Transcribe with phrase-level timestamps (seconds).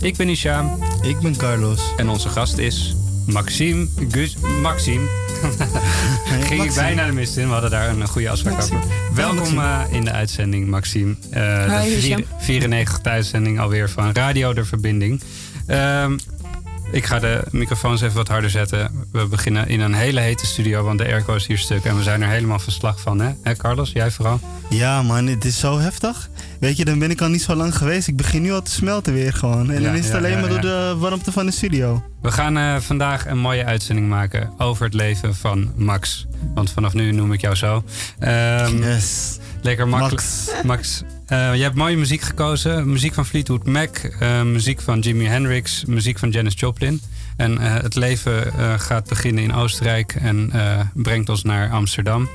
[0.00, 1.80] Ik ben Ishaam Ik ben Carlos.
[1.96, 2.94] en onze gast is
[3.26, 4.36] Maxime Gus...
[4.62, 5.06] Maxime.
[6.26, 6.74] Ging ik Maxime.
[6.74, 7.46] bijna de mist in.
[7.46, 8.78] We hadden daar een goede afspraak Maxime.
[8.78, 9.14] over.
[9.14, 11.14] Welkom eh, in de uitzending, Maxime.
[11.30, 12.24] Eh, Hi, de Hisham.
[12.98, 15.20] 94e uitzending alweer van Radio De Verbinding.
[15.66, 16.18] Ehm,
[16.92, 19.06] ik ga de microfoons even wat harder zetten.
[19.12, 21.84] We beginnen in een hele hete studio, want de airco is hier stuk.
[21.84, 23.30] En we zijn er helemaal verslag van, hè?
[23.42, 23.90] hè Carlos?
[23.92, 24.40] Jij vooral?
[24.68, 26.28] Ja man, het is zo heftig.
[26.60, 28.08] Weet je, dan ben ik al niet zo lang geweest.
[28.08, 29.70] Ik begin nu al te smelten weer gewoon.
[29.70, 32.02] En Ja, dan is het ja, alleen ja, maar door de warmte van de studio.
[32.22, 36.26] We gaan eh, vandaag een mooie uitzending maken over het leven van Max.
[36.54, 37.84] Want vanaf nu noem ik jou zo.
[38.18, 39.38] Ehm, Yes.
[39.62, 40.22] Lekker makkelijk.
[40.22, 40.62] Max.
[40.64, 42.90] Max, eh, je hebt mooie muziek gekozen.
[42.90, 47.00] Muziek van Fleetwood Mac, eh, muziek van Jimi Hendrix, muziek van Janis Joplin.
[47.36, 52.28] En eh, het leven eh, gaat beginnen in Oostenrijk en eh, brengt ons naar Amsterdam.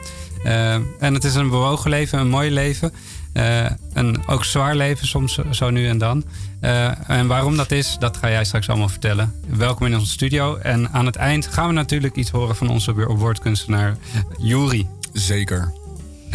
[1.00, 2.92] En het is een bewogen leven, een mooi leven.
[3.36, 6.24] Eh, een ook zwaar leven soms zo nu en dan.
[6.60, 9.34] Eh, en waarom dat is, dat ga jij straks allemaal vertellen.
[9.48, 10.56] Welkom in onze studio.
[10.56, 13.98] En aan het eind gaan we natuurlijk iets horen van onze woordkunstenaar
[14.38, 14.88] Juri.
[15.14, 15.85] Zeker.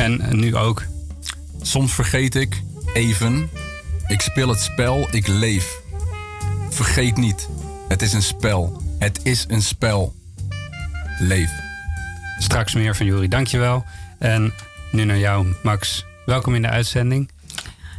[0.00, 0.82] En nu ook.
[1.62, 2.62] Soms vergeet ik
[2.92, 3.50] even.
[4.06, 5.80] Ik speel het spel, ik leef.
[6.70, 7.48] Vergeet niet.
[7.88, 8.82] Het is een spel.
[8.98, 10.14] Het is een spel.
[11.18, 11.50] Leef.
[12.38, 13.84] Straks meer van Juri, dankjewel.
[14.18, 14.52] En
[14.92, 16.04] nu naar jou, Max.
[16.26, 17.30] Welkom in de uitzending.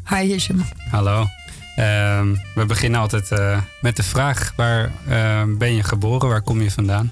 [0.10, 0.66] Hi Hisham.
[0.90, 1.28] Hallo.
[1.76, 6.30] Ehm, we beginnen altijd eh, met de vraag: waar eh, ben je geboren?
[6.30, 7.12] Waar kom je vandaan?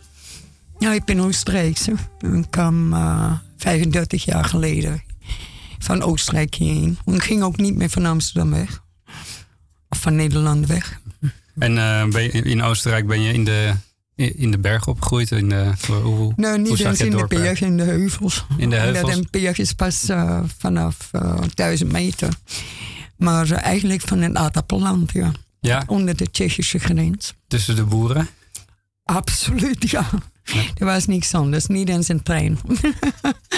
[0.79, 1.93] Ja, ik ben Oostenrijkse.
[2.21, 5.03] Ik kwam eh, 35 jaar geleden
[5.79, 6.97] van Oostenrijk hierheen.
[7.05, 8.83] Ik ging ook niet meer van Amsterdam weg.
[9.89, 10.99] Of van Nederland weg.
[11.57, 13.73] En eh, in Oostenrijk ben je in de,
[14.15, 15.31] in de bergen opgegroeid?
[15.31, 18.45] In de, hoe, hoe niet eens in de bergen, in de heuvels.
[18.57, 19.15] In de heuvels?
[19.15, 22.33] Een berg is pas eh, vanaf eh 1000 meter.
[23.15, 25.31] Maar eh, eigenlijk van een aardappelland, ja.
[25.59, 27.33] Ja, Onder de Tsjechische grens.
[27.47, 28.27] tussen de boeren.
[29.03, 30.09] Absoluut, ja.
[30.77, 32.59] Er was niks anders, niet eens een trein.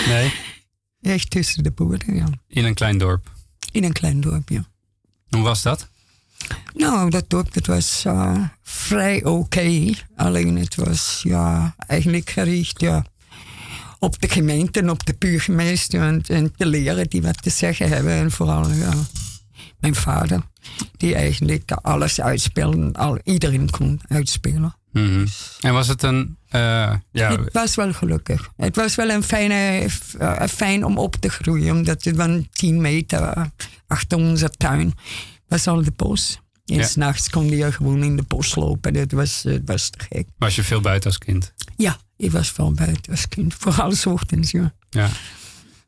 [0.08, 0.34] Nee,
[1.02, 2.28] Echt tussen de boeren, ja.
[2.48, 3.32] in een klein dorp.
[3.72, 4.66] In een klein dorp, ja.
[5.30, 5.88] Hoe was dat?
[6.74, 9.94] Nou, dat dorp dat was eh, vrij oké.
[10.16, 13.06] Alleen het was ja, eigenlijk gericht ja,
[14.00, 17.90] op de gemeente en op de buurgemeester en, en de leren die wat te zeggen
[17.90, 18.14] hebben.
[18.14, 18.94] En vooral ja,
[19.80, 20.42] mijn vader,
[20.98, 24.76] die eigenlijk alles uitspeelde, al, iedereen kon uitspelen.
[24.92, 25.26] Mhm.
[25.60, 26.38] En was het een.
[26.50, 28.50] eh, ja, Het was wel gelukkig.
[28.58, 29.88] Het was wel een fijne,
[30.20, 33.52] eh, fijn om op te groeien, omdat het van 10 meter
[33.88, 34.94] achter onze tuin
[35.48, 36.40] was al de bos.
[36.66, 36.84] En Ja.
[36.86, 38.96] s'nachts kon je gewoon in de bos lopen.
[38.96, 40.28] Het was, het was te gek.
[40.38, 41.54] was je veel buiten als kind?
[41.78, 43.54] Ja, ik was veel buiten als kind.
[43.58, 44.74] Vooral 's ochtends, ja.
[44.90, 45.10] Ja.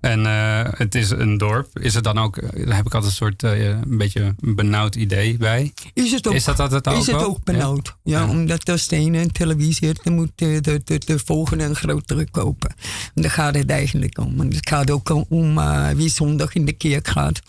[0.04, 1.80] En eh, het is een dorp.
[1.80, 4.96] Is het dan ook, daar heb ik altijd een soort eh, een beetje een benauwd
[4.96, 5.74] idee bij.
[5.94, 7.96] Is het ook, Is dat altijd ook is het ook benauwd?
[8.04, 8.30] Ja, Ja.
[8.30, 12.30] omdat als de ene een televisie dan moet de, de, de, de volgende een grotere
[12.32, 12.70] kopen.
[13.16, 14.40] En daar gaat het eigenlijk om.
[14.42, 17.40] En het gaat ook om, eh, wie zondag in de kerk gaat.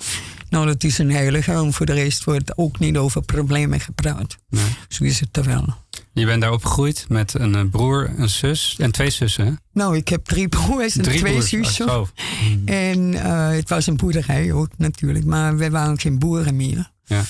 [0.48, 1.52] Nou, dat is een heilige.
[1.52, 4.36] En voor de rest wordt ook niet over problemen gepraat.
[4.48, 4.64] Nee.
[4.88, 5.74] Zo is het er wel.
[6.14, 9.60] Je bent daar opgegroeid met een eh, broer, een zus en twee zussen.
[9.72, 11.48] Nou, ik heb drie broers en Drie twee broers.
[11.48, 11.96] zussen.
[12.00, 12.08] Oh.
[12.64, 16.90] En eh, het was een boerderij ook natuurlijk, maar we waren geen boeren meer.
[17.04, 17.22] Ja.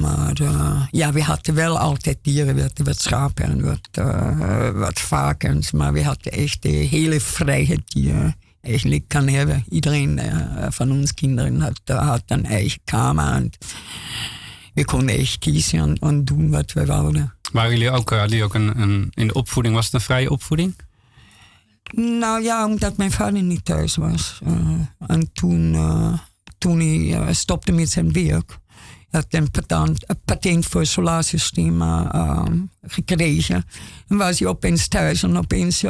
[0.00, 4.70] Maar eh, ja, we hadden wel altijd dieren, we hadden wat schapen en wat, eh,
[4.70, 5.72] wat varkens.
[5.72, 9.64] Maar we hadden echt de hele vrijheid die je eigenlijk kan hebben.
[9.68, 10.20] Iedereen
[10.68, 13.32] van ons kinderen had, had een eigen kamer.
[13.32, 13.50] En
[14.74, 17.37] we konden echt kiezen en, en doen wat we wilden.
[17.52, 20.00] Waren jullie ook, eh, hadden jullie ook een, een, in de opvoeding, was het een
[20.00, 20.74] vrije opvoeding?
[21.94, 24.40] Nou ja, omdat mijn vader niet thuis was.
[24.44, 26.18] Eh, en toen, eh,
[26.58, 28.58] toen hij stopte met zijn werk,
[29.10, 32.44] had hij een patent, een patent voor eh,
[32.82, 33.64] gekregen.
[34.08, 35.84] En was hij opeens thuis en opeens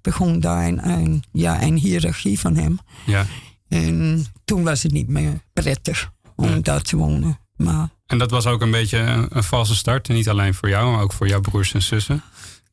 [0.00, 2.78] begon daar een, een, ja, een hiërarchie van hem.
[3.06, 3.26] Ja.
[3.68, 7.38] En toen was het niet meer prettig om daar te wonen.
[7.56, 10.08] Maar En dat was ook een beetje een, een valse start.
[10.08, 12.22] En niet alleen voor jou, maar ook voor jouw broers en zussen.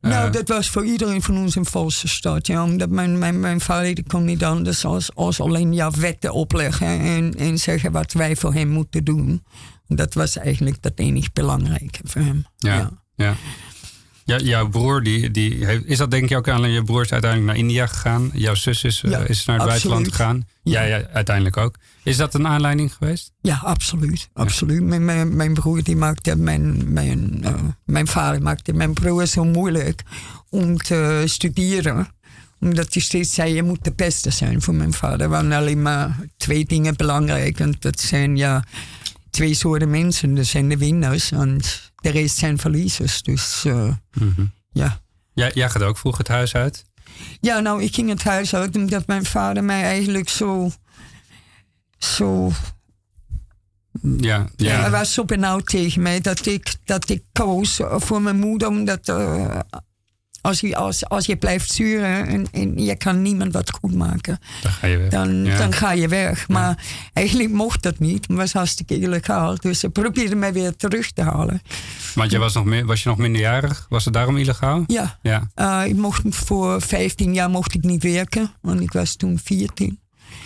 [0.01, 2.47] Nou, Eh, dat was voor iedereen van ons een valse start.
[2.47, 6.33] Ja, omdat mijn, mijn, mijn vader die kon niet anders als, als alleen ja, wetten
[6.33, 9.43] opleggen en, en zeggen wat wij voor hem moeten doen.
[9.87, 12.45] Dat was eigenlijk het enige belangrijke voor hem.
[12.57, 12.75] Ja.
[12.75, 13.35] Ja, Ja.
[14.25, 16.71] Ja, jouw broer, die, die heeft, is dat denk je ook aan?
[16.71, 18.31] Je broer is uiteindelijk naar India gegaan.
[18.33, 20.47] Jouw zus is, eh, is naar het buitenland gegaan.
[20.63, 21.75] Jij ja, uiteindelijk ook.
[22.03, 23.31] Is dat een aanleiding geweest?
[23.41, 24.29] Ja, absoluut.
[24.33, 24.83] absoluut.
[24.83, 27.53] Mijn, mijn, mijn broer die maakte mijn, mijn, eh,
[27.85, 30.03] mijn vader maakte mijn broer zo moeilijk
[30.49, 32.07] om te studeren.
[32.59, 35.21] Omdat hij steeds zei, je moet de beste zijn voor mijn vader.
[35.21, 37.59] Er waren alleen maar twee dingen belangrijk.
[37.59, 38.63] En dat zijn ja,
[39.29, 40.35] twee soorten mensen.
[40.35, 41.59] Dat zijn de winnaars en
[42.03, 43.21] de rest zijn verliezers.
[43.21, 43.93] Dus eh,
[44.71, 45.01] ja.
[45.33, 46.85] Jij, jij gaat ook vroeg het huis uit.
[47.39, 50.71] Ja, nou, ik ging het huis uit omdat mijn vader mij eigenlijk zo...
[51.97, 52.51] zo
[54.01, 54.71] Ja, Ja.
[54.71, 54.89] Hij ja.
[54.89, 58.67] was zo benauwd tegen mij dat ik, dat ik koos voor mijn moeder.
[58.67, 59.59] Omdat eh,
[60.43, 64.39] als, je, als, als je blijft sturen en, en je kan niemand wat goed maken,
[64.61, 65.09] Dan ga je weg.
[65.09, 65.57] dan, Ja.
[65.57, 66.47] dan ga je weg.
[66.47, 68.27] Maar eigenlijk mocht dat niet.
[68.27, 69.55] Het was hartstikke illegaal.
[69.59, 71.61] Dus ze probeerden mij weer terug te halen.
[72.15, 73.85] Want jij was, nog meer, was je nog minderjarig?
[73.89, 74.83] Was het daarom illegaal?
[74.87, 75.49] Ja, Ja.
[75.55, 78.51] eh, ik mocht voor 15 jaar mocht ik niet werken.
[78.61, 79.99] Want ik was toen 14.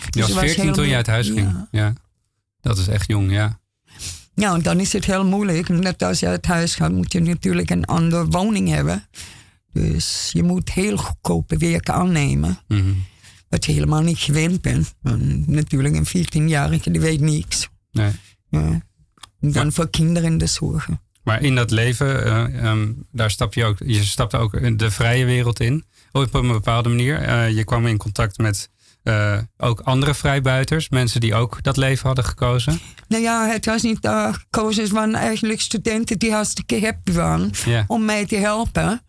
[0.05, 1.39] Je Dus was het 14 toen je uit huis ging.
[1.51, 1.67] Ja.
[1.71, 1.93] Ja.
[2.61, 3.59] Dat is echt jong, ja.
[4.35, 5.69] Ja, dan is het heel moeilijk.
[5.69, 9.03] Net als je uit huis gaat, moet je natuurlijk een andere woning hebben.
[9.73, 12.59] Dus je moet heel goedkope werk aannemen.
[12.67, 12.93] Mhm.
[13.49, 14.93] Wat je helemaal niet gewend bent.
[15.01, 17.69] Want natuurlijk, een 14-jarige die weet niks.
[17.91, 18.11] Nee.
[18.49, 18.81] Ja.
[19.39, 19.71] Dan Ja.
[19.71, 21.01] voor kinderen in de zorgen.
[21.23, 25.25] Maar in dat leven, eh, ehm, daar stap je ook, je stapte ook de vrije
[25.25, 25.83] wereld in.
[26.11, 27.21] Op een bepaalde manier.
[27.21, 28.69] Eh, je kwam in contact met
[29.03, 30.89] eh, ook andere vrijbuiters.
[30.89, 32.79] Mensen die ook dat leven hadden gekozen.
[33.07, 33.99] Nou ja, het was niet
[34.31, 34.83] gekozen.
[34.83, 37.51] Het waren eigenlijk studenten die hartstikke happy waren
[37.87, 39.01] om mij te helpen.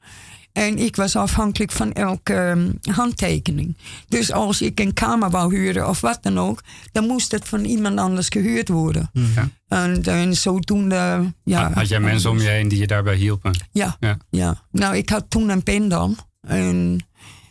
[0.58, 3.76] En ik was afhankelijk van elke ehm, handtekening.
[4.08, 6.62] Dus als ik een kamer wou huren of wat dan ook,
[6.93, 9.10] dan moest het van iemand anders gehuurd worden.
[9.12, 9.49] Ja.
[9.69, 11.72] En, en zodoende, ja.
[11.72, 13.52] Had jij mensen om je heen die je daarbij hielpen?
[13.70, 14.16] Ja, Ja.
[14.31, 14.62] ja.
[14.70, 16.16] Nou, ik had toen een pen dan.
[16.40, 16.99] En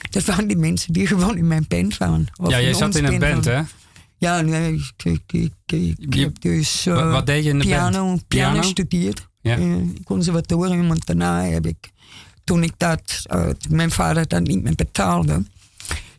[0.10, 2.26] dat waren die mensen die gewoon in mijn band waren.
[2.48, 3.62] Ja, jij zat in een band, hè?
[4.18, 5.52] Ja, nee, ik, ik, ik,
[5.98, 8.28] ik Je- heb dus eh, Wat, wat deed je in de piano, band?
[8.28, 9.28] piano gestudeerd.
[9.42, 9.58] Ja.
[9.58, 10.92] Eh, conservatorium.
[10.92, 11.90] En daarna heb ik,
[12.48, 15.44] toen ik dat, eh, mijn vader dat niet meer betaalde,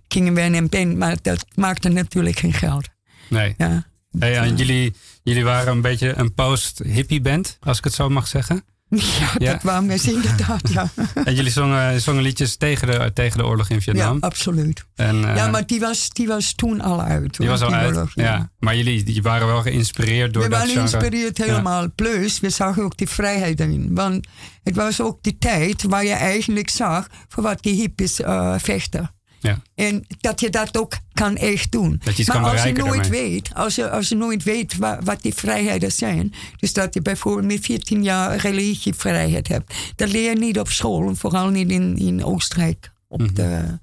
[0.09, 0.97] gingen wij in een band.
[0.97, 2.89] Maar dat maakte natuurlijk geen geld.
[3.29, 3.55] Nee.
[3.59, 3.87] Ja.
[4.19, 8.27] Hey, en jullie, jullie waren een beetje een post-hippie band, als ik het zo mag
[8.27, 8.65] zeggen.
[8.91, 9.53] Ja, Ja.
[9.53, 10.89] dat waren we inderdaad, ja.
[11.25, 14.17] En jullie zongen, zongen liedjes tegen de, tegen de oorlog in ja, Vietnam.
[14.21, 14.85] absoluut.
[14.95, 17.37] En, eh, ja, maar die was, die was toen al uit.
[17.37, 17.95] die was al uit.
[17.95, 18.51] oorlog, ja.
[18.59, 20.89] Maar jullie die waren wel geïnspireerd door we dat waren genre.
[20.89, 21.91] geïnspireerd helemaal.
[21.95, 23.95] Plus, we zagen ook die vrijheid erin.
[23.95, 24.27] Want
[24.63, 29.11] het was ook die tijd waar je eigenlijk zag voor wat die hippies eh, vechten.
[29.41, 29.63] Ja.
[29.75, 32.01] En dat je dat ook kan echt doen.
[32.05, 33.31] Dat je iets maar kan als je nooit daarmee.
[33.31, 36.33] weet, als je, als je nooit weet wa- wat die vrijheden zijn.
[36.57, 39.75] Dus dat je bijvoorbeeld met 14 jaar religievrijheid hebt.
[39.97, 41.15] Dat leer je niet op school.
[41.15, 42.91] Vooral niet in, in Oostenrijk.
[43.09, 43.35] Op Mhm.
[43.35, 43.79] de,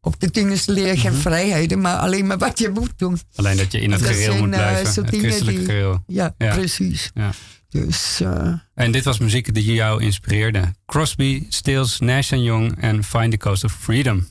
[0.00, 3.18] op de dingen leer je geen vrijheden, maar alleen maar wat je moet doen.
[3.34, 4.92] Alleen dat je in het Dat gereel zijn, moet eh, blijven.
[4.92, 6.02] zo het christelijke die- gereel.
[6.06, 6.54] Ja, Ja.
[6.54, 7.10] precies.
[7.14, 7.30] Ja.
[7.68, 10.74] Dus eh, En dit was muziek die jou inspireerde.
[10.86, 14.26] Crosby, Stills, Nash Young en Find the Coast of Freedom.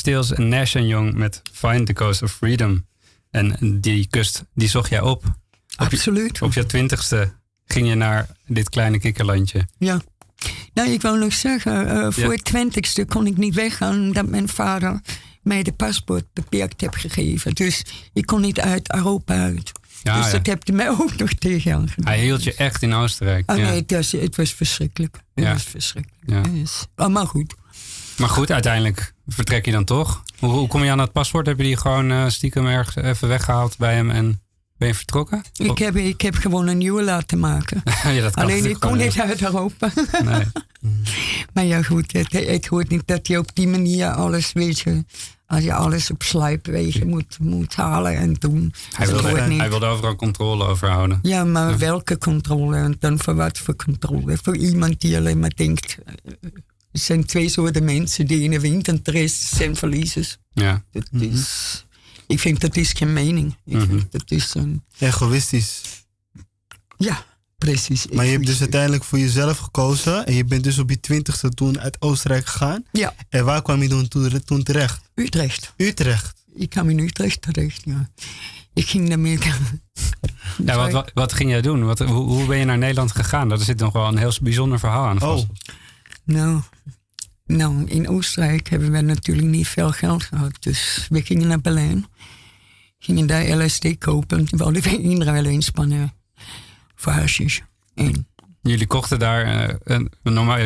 [0.00, 2.86] Stills en Nash Young met Find the Coast of Freedom.
[3.30, 5.24] En die kust, die zocht jij op.
[5.24, 5.32] Op
[5.76, 6.42] je, Absoluut.
[6.42, 7.32] op je twintigste
[7.66, 9.66] ging je naar dit kleine kikkerlandje.
[9.78, 10.00] Ja.
[10.74, 12.30] Nou, ik wil nog zeggen, eh, voor Ja.
[12.30, 15.00] het twintigste kon ik niet weggaan omdat mijn vader
[15.42, 17.54] mij de paspoort beperkt heeft gegeven.
[17.54, 19.72] Dus ik kon niet uit Europa uit.
[20.02, 20.32] Ja, dus ja.
[20.32, 21.88] dat heb je mij ook nog tegen.
[22.00, 23.50] Hij hield je echt in Oostenrijk.
[23.50, 25.16] Oh nee, het was, het was verschrikkelijk.
[25.34, 26.46] Het was verschrikkelijk.
[26.46, 26.52] Ja.
[26.52, 27.54] Dus, oh, maar goed.
[28.20, 30.22] Maar goed, uiteindelijk vertrek je dan toch.
[30.38, 31.46] Hoe, hoe kom je aan dat paspoort?
[31.46, 34.40] Heb je die gewoon eh, stiekem ergens even weggehaald bij hem en
[34.78, 35.42] ben je vertrokken?
[35.56, 37.82] Ik heb, ik heb gewoon een nieuwe laten maken.
[38.14, 39.92] ja, dat kan Alleen ik kon niet uit Europa.
[40.24, 40.44] Nee.
[41.54, 45.04] maar ja, goed, het, het hoort niet dat je op die manier alles, weet je,
[45.46, 48.74] als je alles op sluipwegen moet, moet halen en doen.
[48.96, 51.18] Hij, Dat wilde, hij wilde overal controle over houden.
[51.22, 54.38] Ja, maar welke controle en dan voor wat voor controle?
[54.42, 55.98] Voor iemand die alleen maar denkt,
[56.92, 60.36] er zijn twee soorten mensen, de ene wint en de rest zijn verliezers.
[60.52, 60.84] Ja.
[60.90, 61.84] Dat is,
[62.26, 63.56] ik vind dat is geen mening.
[63.64, 63.86] Ik Mhm.
[63.88, 65.80] vind dat is een, Egoïstisch.
[66.96, 67.24] ja,
[67.58, 68.06] precies.
[68.08, 70.26] Maar je hebt dus uiteindelijk voor jezelf gekozen.
[70.26, 72.84] En je bent dus op je twintigste toen uit Oostenrijk gegaan.
[72.92, 75.00] Ja, En waar kwam je toen, toen, toen terecht?
[75.14, 75.72] Utrecht.
[75.76, 76.44] Utrecht.
[76.54, 78.10] Ik kwam in Utrecht terecht, ja.
[78.74, 79.38] Ik ging daarmee...
[80.66, 81.84] Ja, wat, wat, wat ging jij doen?
[81.84, 83.48] Wat, hoe, hoe ben je naar Nederland gegaan?
[83.48, 85.42] Daar zit nog wel een heel bijzonder verhaal aan vast.
[85.42, 85.48] Oh.
[86.24, 86.60] Nou,
[87.46, 90.56] nou, in Oostenrijk hebben we natuurlijk niet veel geld gehad.
[90.60, 92.06] Dus we gingen naar Berlijn.
[92.98, 94.44] Gingen daar LSD kopen.
[94.44, 96.12] Toen wilden we inruilen in Spanje.
[96.94, 97.58] Voor hashish.
[97.94, 98.24] En
[98.62, 100.58] Jullie kochten daar eh, een, een normaal,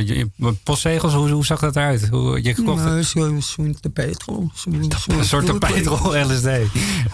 [0.62, 2.08] postzegels, hoe, hoe zag dat eruit?
[2.08, 4.50] Hoe, je kocht nou, zo- zo'n tapijtrol.
[4.54, 6.46] Zo, zo- een soort tapijtrol LSD.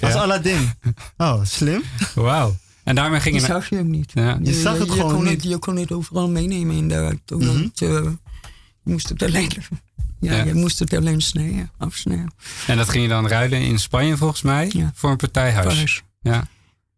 [0.01, 0.21] Als Ja.
[0.21, 0.71] Aladdin.
[1.17, 1.83] Oh, slim.
[2.15, 2.57] Wauw.
[2.85, 4.11] En daarmee ging je zag je ook niet.
[4.15, 4.39] Ja.
[4.43, 5.33] Je zag het gewoon kon niet.
[5.33, 7.39] Het, je kon het overal meenemen in de auto.
[7.39, 8.07] want, eh,
[8.85, 9.51] je moest het alleen...
[10.21, 10.45] Ja, Ja.
[10.45, 12.33] je moest het alleen snijden, afsnijden.
[12.67, 14.91] En dat ging je dan ruilen in Spanje volgens mij Ja.
[14.95, 16.03] voor een partijhuis.
[16.21, 16.49] Ja.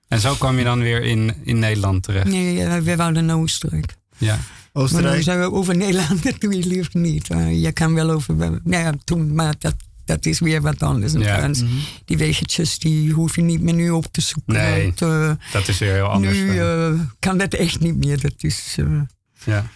[0.09, 2.27] En zo kwam je dan weer in, in Nederland terecht.
[2.27, 3.95] Nee, ja, we wouden naar Oostenrijk.
[4.19, 4.35] Ja.
[4.35, 4.39] Maar
[4.73, 5.23] dan Oostenrijk.
[5.23, 7.29] zeggen we over Nederland, dat doe je liever niet.
[7.31, 9.75] Eh, je kan wel over, nou ja, toen, maar dat,
[10.05, 11.12] dat is weer wat anders.
[11.12, 11.39] Ja.
[11.39, 11.62] Frans.
[12.05, 14.53] Die wegetjes, die hoef je niet meer nu op te zoeken.
[14.55, 14.85] Nee.
[14.85, 16.35] Want, eh, Dat is weer heel anders.
[16.39, 16.87] nu eh.
[16.87, 18.21] eh, kan dat echt niet meer.
[18.21, 18.87] Dat is, eh,
[19.45, 19.67] ja.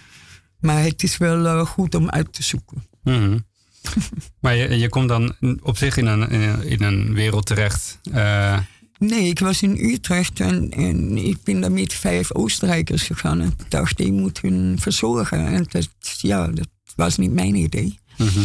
[0.67, 2.85] Maar het is wel eh, goed om uit te zoeken.
[3.03, 3.39] Mhm.
[4.41, 7.99] maar je, je komt dan op zich in een, in een, in een wereld terecht.
[8.13, 8.59] eh,
[8.99, 13.41] Nee, ik was in Utrecht en, en ik ben daar met vijf Oostenrijkers gegaan.
[13.41, 15.47] En ik dacht, ik moet hun verzorgen.
[15.47, 17.99] En dat, ja, dat was niet mijn idee.
[18.19, 18.41] mhm.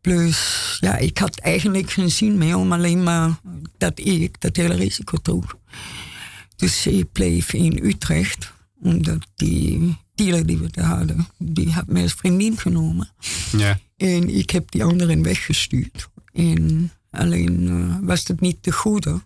[0.00, 3.40] Plus, ja, ik had eigenlijk geen zin meer om alleen maar
[3.78, 5.54] dat ik dat hele risico droeg.
[6.56, 8.52] Dus ik bleef in Utrecht,
[8.82, 13.10] omdat die dealer die we daar hadden, die had mij als vriendin genomen.
[13.56, 13.78] ja.
[13.96, 16.08] En ik heb die anderen weggestuurd.
[16.32, 19.20] En alleen eh, was dat niet de goede.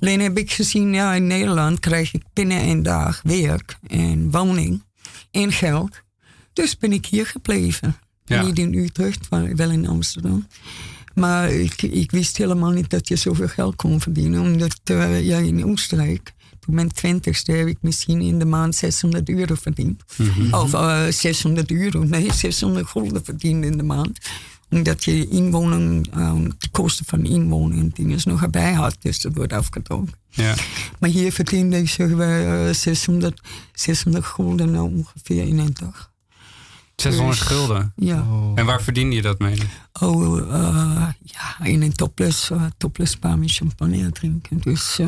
[0.00, 4.82] Alleen heb ik gezien, ja, in Nederland krijg ik binnen een dag werk en woning
[5.30, 6.02] en geld.
[6.52, 7.96] Dus ben ik hier gebleven.
[8.24, 8.42] Ja.
[8.42, 10.46] Niet in Utrecht, maar wel in Amsterdam.
[11.14, 14.40] Maar ik, ik wist helemaal niet dat je zoveel geld kon verdienen.
[14.40, 16.32] Omdat eh, ja, in Oostenrijk,
[16.64, 20.02] toen mijn twintigste, heb ik misschien in de maand 600 euro verdiend.
[20.50, 24.18] Of eh, 600 euro, nee, 600 gulden verdiend in de maand.
[24.70, 28.96] Omdat je inwoning, eh, de kosten van inwoning en dingen nog erbij had.
[29.00, 30.14] Dus dat wordt afgetrokken.
[30.30, 30.54] ja.
[30.98, 33.40] Maar hier verdiende ik eh, 600,
[33.72, 36.12] 600 gulden nou ongeveer in een dag.
[36.96, 37.92] 600 Dus- gulden.
[37.96, 38.24] Ja.
[38.54, 39.58] En waar verdiende je dat mee?
[40.00, 44.58] Oh, eh, ja, in een topless, uh, topless bar met champagne drinken.
[44.60, 45.06] Dus, eh,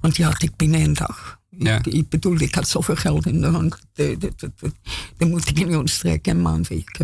[0.00, 1.38] want die had ik binnen een dag.
[1.58, 1.76] Ja.
[1.78, 3.78] Ik, ik bedoel, ik had zoveel geld in de hand.
[3.92, 4.72] De- de- de- de-
[5.16, 6.70] Dan moet ik in Oostenrijk een maand.
[6.70, 7.00] Ik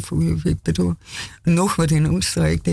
[0.63, 0.97] bedoel,
[1.43, 2.65] nog wat in Oostenrijk.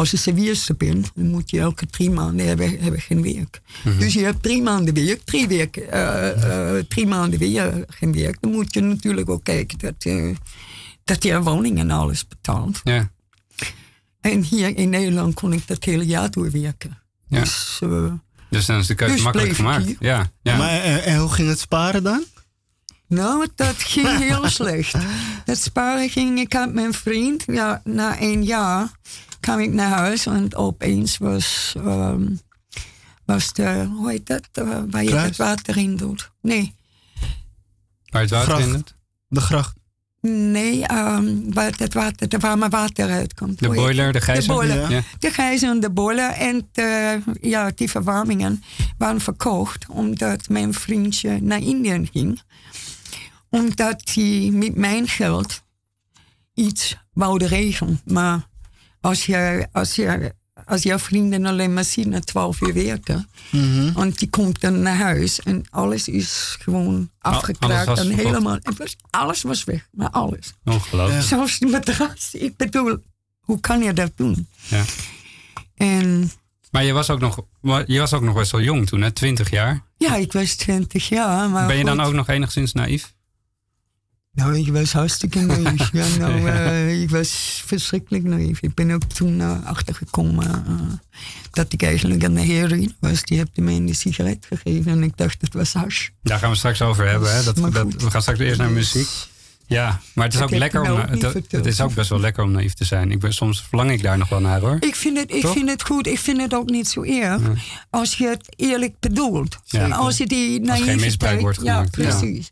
[0.00, 3.60] Als je servierster bent, dan moet je elke drie maanden hebben, hebben geen werk.
[3.98, 8.36] Dus je hebt drie maanden werk, drie, werk, eh, eh, drie maanden weer geen werk.
[8.40, 10.34] Dan moet je natuurlijk ook kijken dat, je
[11.04, 12.80] dat je woning en alles betaalt.
[12.84, 13.10] Ja.
[14.20, 16.98] En hier in Nederland kon ik dat hele jaar doorwerken.
[17.28, 17.40] Ja.
[17.40, 17.80] Dus,
[18.50, 19.94] Dus dan is de keuze Dus makkelijk gemaakt.
[19.98, 20.30] Ja.
[20.42, 20.56] ja.
[20.56, 22.24] Maar en, hoe ging het sparen dan?
[23.06, 24.94] nou, dat ging heel slecht.
[25.44, 28.98] Dat sparen ging, ik had mijn vriend, ja, na een jaar
[29.40, 32.26] kwam ik naar huis en opeens was, ehm,
[33.24, 36.30] was de, hoe heet dat, eh, waar je het water in doet.
[36.42, 36.74] Nee,
[38.10, 38.66] Waar het water Gracht.
[38.66, 38.94] in doet?
[39.28, 39.74] De gracht.
[40.20, 43.58] nee, ehm, waar het water, de warme water uitkomt.
[43.58, 44.54] De boiler, de De gijzer?
[44.54, 44.90] boiler.
[44.90, 45.02] Ja.
[45.18, 48.62] De gijzer, de boiler en de, ja, die verwarmingen
[48.98, 52.42] waren verkocht omdat mijn vriendje naar Indië ging.
[53.48, 55.62] Omdat hij met mijn geld
[56.54, 58.00] iets wouden regelen.
[58.04, 58.48] Maar
[59.00, 63.92] als, je, als, je, als jouw vrienden alleen maar zien na twaalf uur werken, Mhm.
[63.92, 68.58] want die komt dan naar huis en alles is gewoon afgekraakt was en helemaal.
[68.76, 70.52] Was, alles was weg, maar alles.
[70.64, 71.22] Ongelooflijk.
[71.22, 72.28] Zelfs de matras.
[72.32, 72.98] Ik bedoel,
[73.40, 74.48] hoe kan je dat doen?
[74.68, 74.84] Ja.
[75.74, 76.30] En
[76.70, 77.40] Maar je was, ook nog,
[77.86, 79.10] je was ook nog best wel jong toen, hè?
[79.10, 79.82] 20 jaar.
[79.96, 81.48] ja, ik was twintig jaar.
[81.50, 83.14] Maar ben je dan ook nog enigszins naïef?
[84.32, 85.92] Nou, ik was hartstikke naïef.
[85.92, 88.60] ja, nou, eh, ik was verschrikkelijk naïef.
[88.60, 90.74] Ik ben ook toen eh, achtergekomen eh,
[91.50, 93.22] dat ik eigenlijk een heroïne was.
[93.22, 96.08] Die heeft in de sigaret gegeven en ik dacht het was hash.
[96.22, 97.34] Daar gaan we straks over hebben.
[97.34, 97.42] Hè?
[97.42, 99.08] Dat, Maar dat, we gaan straks eerst naar muziek.
[99.66, 100.86] Ja, maar het is ook lekker om.
[100.86, 103.10] nou niet het, is ook best wel lekker om naïef te zijn.
[103.10, 104.76] Ik ben, soms verlang ik daar nog wel naar hoor.
[104.80, 105.52] Ik vind het, ik Toch?
[105.52, 106.06] vind het goed.
[106.06, 107.42] Ik vind het ook niet zo erg
[107.90, 109.58] als je het eerlijk bedoelt.
[109.64, 109.88] Ja.
[109.88, 111.00] Als je die geen naïviteit...
[111.00, 112.02] misbruik wordt gemaakt, ja.
[112.02, 112.50] precies.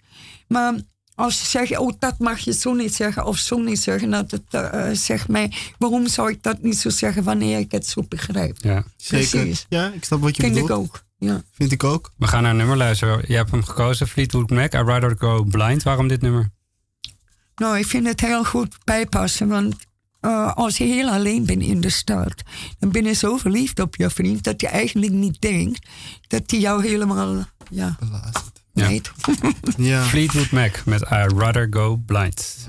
[0.48, 0.74] Maar
[1.18, 4.30] als ze zeggen, oh, dat mag je zo niet zeggen of zo niet zeggen, dat
[4.30, 8.02] het eh, zegt mij, waarom zou ik dat niet zo zeggen wanneer ik het zo
[8.08, 8.56] begrijp?
[8.60, 8.84] Ja.
[8.96, 9.40] Zeker.
[9.40, 9.66] Precies.
[9.68, 10.80] Ja, ik snap wat je Vind ik bedoelt.
[10.80, 11.04] ook.
[11.18, 11.42] Ja.
[11.52, 12.12] Vind ik ook.
[12.16, 13.24] We gaan naar een nummer luisteren.
[13.26, 14.74] Je hebt hem gekozen, Fleetwood Mac.
[14.74, 15.82] I Rather Go Blind.
[15.82, 16.50] Waarom dit nummer?
[17.56, 19.74] Nou, ik vind het heel goed bijpassen, want
[20.20, 22.34] eh, als je heel alleen bent in de stad,
[22.78, 25.88] dan ben je zo verliefd op je vriend dat je eigenlijk niet denkt
[26.26, 27.96] dat hij jou helemaal, ja.
[29.76, 30.02] Ja.
[30.02, 32.68] Fleetwood Mac met I Rather Go Blind.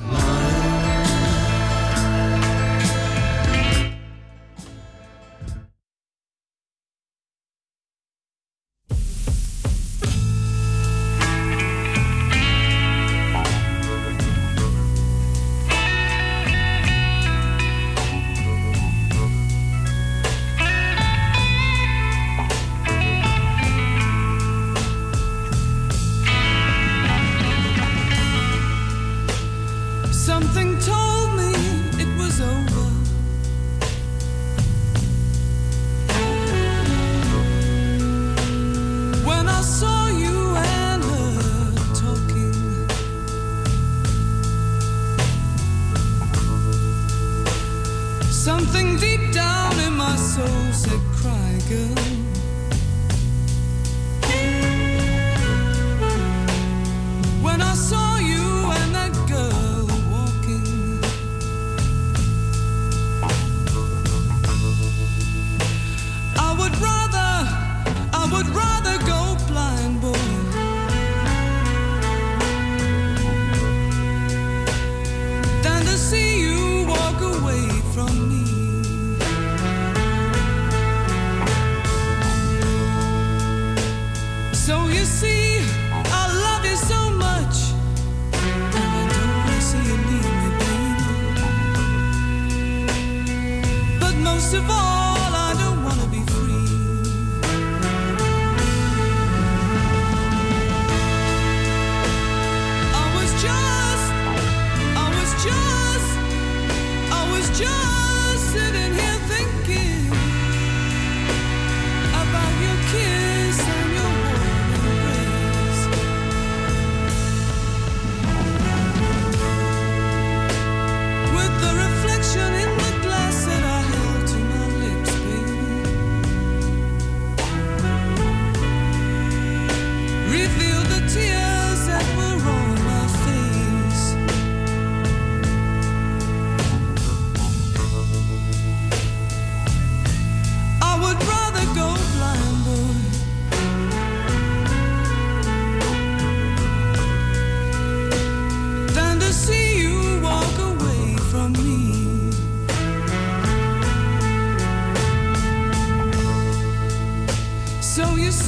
[48.39, 52.38] Something deep down in my soul said, "Cry, girl."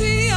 [0.02, 0.31] See,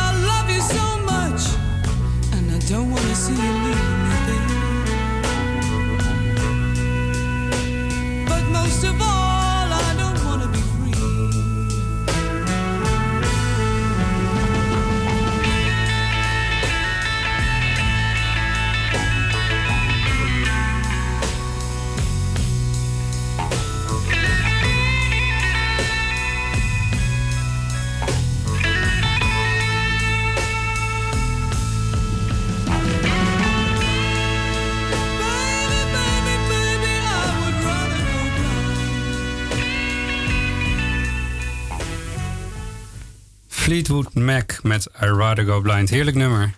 [43.74, 45.90] Fleetwood Mac met I Rather Go Blind.
[45.90, 46.54] Heerlijk nummer.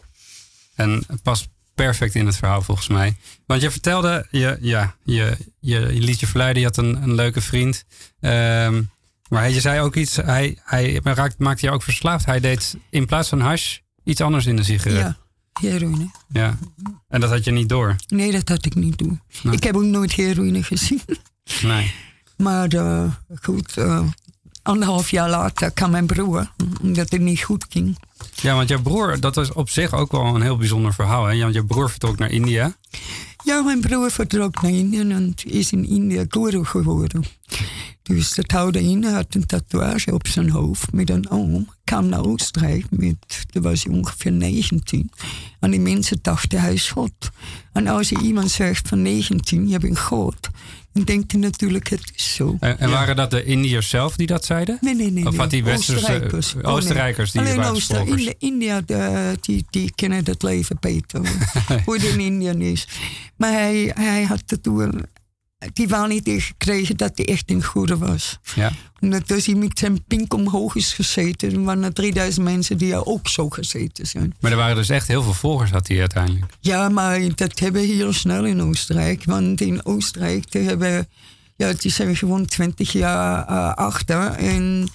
[0.75, 3.17] En het past perfect in het verhaal volgens mij.
[3.47, 7.15] Want je vertelde, je, ja, je, je, je liet je verleiden, je had een, een
[7.15, 7.85] leuke vriend.
[8.21, 8.83] Ehm,
[9.29, 12.27] maar je zei ook iets, hij, hij raakt, maakte je ook verslaafd.
[12.27, 14.99] Hij deed in plaats van hash iets anders in de sigaret.
[14.99, 15.17] Ja,
[15.61, 16.11] heroïne.
[16.29, 16.59] Ja.
[17.09, 17.97] En dat had je niet door.
[18.07, 19.01] Nee, dat had ik niet.
[19.43, 19.55] Nee.
[19.55, 21.01] Ik heb ook nooit heroïne gezien.
[21.63, 21.95] Nee.
[22.37, 23.11] Maar eh,
[23.43, 24.07] goed, eh,
[24.67, 26.51] anderhalf jaar later kwam mijn broer,
[26.83, 27.99] omdat het niet goed ging.
[28.35, 31.25] Ja, want jouw broer, dat was op zich ook wel een heel bijzonder verhaal.
[31.25, 31.39] Hè?
[31.39, 32.77] Want je broer vertrok naar India.
[33.45, 37.25] Ja, mijn broer vertrok naar Indië en is in India guru geworden.
[38.03, 41.69] Dus dat houde in, had een tatoeage op zijn hoofd met een oom.
[41.85, 45.11] Kwam naar Oostenrijk, met, toen was hij ongeveer 19.
[45.61, 47.31] En die mensen dachten hij is God.
[47.73, 50.49] En als je iemand zegt van 19, je bent God,
[51.05, 52.57] denkt hij natuurlijk het is zo.
[52.61, 54.79] En, en waren dat de Indiërs zelf die dat zeiden?
[54.81, 55.25] Nee, nee, nee.
[55.25, 55.41] Of nee.
[55.41, 56.55] had die westerse Oostenrijkers.
[56.55, 56.73] Oh, nee.
[56.73, 61.21] Oostenrijkers die Alleen in India, de, die, die kennen het leven beter.
[61.85, 62.89] hoe het in India is.
[63.37, 65.07] Maar hij, hij had het toen
[65.73, 68.39] die waar niet gekregen dat hij echt een goede was.
[68.55, 68.73] Ja.
[69.01, 72.93] Omdat als hij met zijn pink omhoog is gezeten, dan waren er 3000 mensen die
[72.93, 74.35] er ook zo gezeten zijn.
[74.41, 76.53] Maar er waren dus echt heel veel volgers had hij uiteindelijk.
[76.61, 79.25] Ja, maar dat hebben we heel snel in Oostenrijk.
[79.25, 81.09] Want in Oostenrijk die hebben,
[81.57, 84.31] ja, die zijn gewoon 20 jaar eh, achter.
[84.31, 84.89] En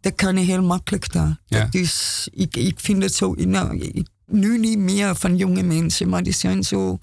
[0.00, 1.38] dat kan je heel makkelijk daar.
[1.46, 1.68] Ja.
[1.70, 6.22] Is, ik, ik vind het zo, nou, ik- nu niet meer van jonge mensen, maar
[6.22, 6.98] die zijn zo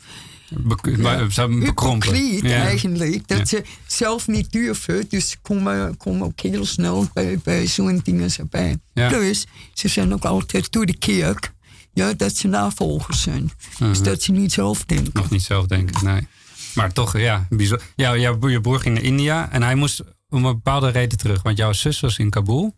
[0.49, 2.47] Be maar ze hebben bekrompen.
[2.47, 2.61] Ja.
[2.63, 3.27] eigenlijk.
[3.27, 3.45] Dat Ja.
[3.45, 5.05] ze zelf niet durven.
[5.09, 8.77] Dus ze komen, komen ook heel snel bij, bij zo'n dingen erbij.
[8.93, 9.07] Ja.
[9.07, 11.51] Plus, ze zijn ook altijd door de kerk.
[11.93, 13.51] Ja, dat ze navolgers zijn.
[13.79, 13.89] Mhm.
[13.89, 15.11] Dus dat ze niet zelf denken.
[15.13, 16.27] Nog niet zelf denken, nee.
[16.73, 17.87] Maar toch, ja, bijzonder.
[17.95, 21.41] Ja, jouw broer ging naar India en hij moest om een bepaalde reden terug.
[21.41, 22.75] Want jouw zus was in Kabul.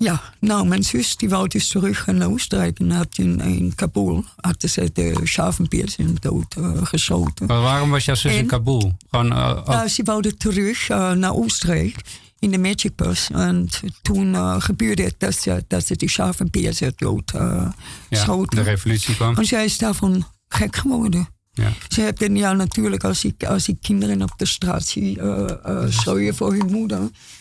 [0.00, 2.78] Ja, nou, mijn zus die wou dus terug naar Oostenrijk.
[2.78, 7.46] En had in, in Kabul hadden ze de Schavenpeers in dood eh, geschoten.
[7.46, 8.46] Maar waarom was jouw zus in?
[8.46, 8.96] Kabul?
[9.10, 12.00] Gewoon, eh, oh, Nou, ze wouden terug eh, naar Oostenrijk
[12.38, 13.28] in de Magic Bus.
[13.30, 13.68] En
[14.02, 17.70] toen eh, gebeurde het dat ze, dat ze de Schavenpeers dood eh,
[18.08, 18.56] ja, schoten.
[18.56, 19.36] de revolutie kwam.
[19.36, 21.28] En zij is daarvan gek geworden.
[21.52, 21.72] Ja.
[21.88, 25.90] Ze hebben ja natuurlijk als ik, als ik kinderen op de straat zie, eh eh
[25.90, 27.00] schreeuwen voor hun moeder.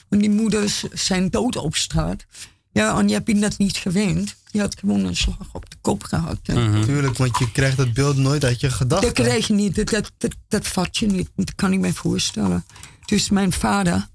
[0.10, 2.26] Want die moeders zijn dood op straat.
[2.72, 4.36] Ja, en je bent dat niet gewend.
[4.52, 6.40] Je had gewoon een slag op de kop gehad.
[6.48, 6.84] Mhm.
[6.84, 9.14] Tuurlijk, want je krijgt dat beeld nooit uit je gedachten.
[9.14, 11.30] Dat krijg je niet, dat, dat, dat, dat vat je niet.
[11.36, 12.66] Dat kan ik me voorstellen.
[13.06, 14.08] Dus mijn vader,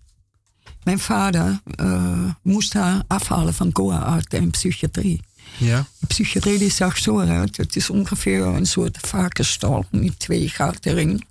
[0.83, 5.21] mijn vader eh, moest haar afhalen van Goa uit en psychiatrie.
[5.59, 5.87] Ja.
[5.99, 7.57] De psychiatrie die zag zo uit.
[7.57, 11.25] Het is ongeveer een soort varkenstal met twee gaten erin.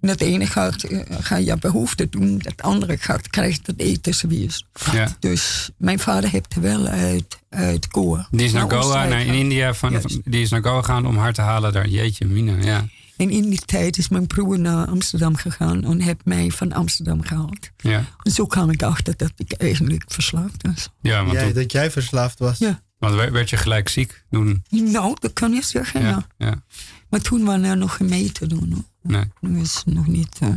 [0.00, 4.66] En het ene gaat, eh, ga je behoefte doen, het andere gaat krijgt het etenswiers.
[4.92, 5.16] Ja.
[5.18, 8.28] Dus mijn vader heeft er wel uit, uit Goa.
[8.30, 9.34] Die is naar Goa, naar in.
[9.34, 11.88] India, van, die is naar Goa gegaan om haar te halen daar.
[11.88, 12.86] Jeetje, Mina, ja.
[13.16, 17.22] En in die tijd is mijn broer naar Amsterdam gegaan en heeft mij van Amsterdam
[17.22, 17.70] gehaald.
[17.76, 20.88] Ja, En zo kwam ik achter dat ik eigenlijk verslaafd was.
[21.02, 22.58] ja want Jij, toen dat jij verslaafd was.
[22.58, 22.82] Ja.
[22.98, 24.62] want werd- je gelijk ziek toen.
[24.70, 26.08] Nou, dat kan je zeggen, ja.
[26.08, 26.62] Ja, ja.
[27.08, 27.94] Maar toen waren er nog
[28.32, 28.72] te doen.
[28.72, 28.84] Hoor.
[29.02, 29.24] Nee.
[29.40, 30.38] Dat is nog niet...
[30.40, 30.48] eh,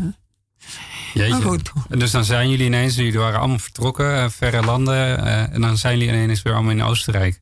[1.13, 1.29] Jeetje.
[1.31, 1.71] Maar goed.
[1.89, 5.17] En dus dan zijn jullie ineens, jullie waren allemaal vertrokken, eh, verre landen.
[5.25, 7.41] eh, en dan zijn jullie ineens weer allemaal in Oostenrijk.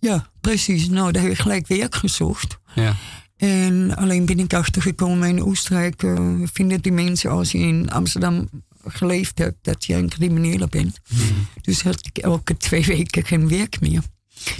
[0.00, 0.88] Ja, precies.
[0.88, 2.58] Nou, daar heb ik gelijk werk gezocht.
[2.74, 2.94] Ja,
[3.36, 6.02] En alleen ben ik achtergekomen in Oostenrijk.
[6.02, 8.48] eh, vinden die mensen als je in Amsterdam
[8.86, 11.00] geleefd hebt, dat je een criminele bent.
[11.60, 14.02] Dus had ik elke twee weken geen werk meer.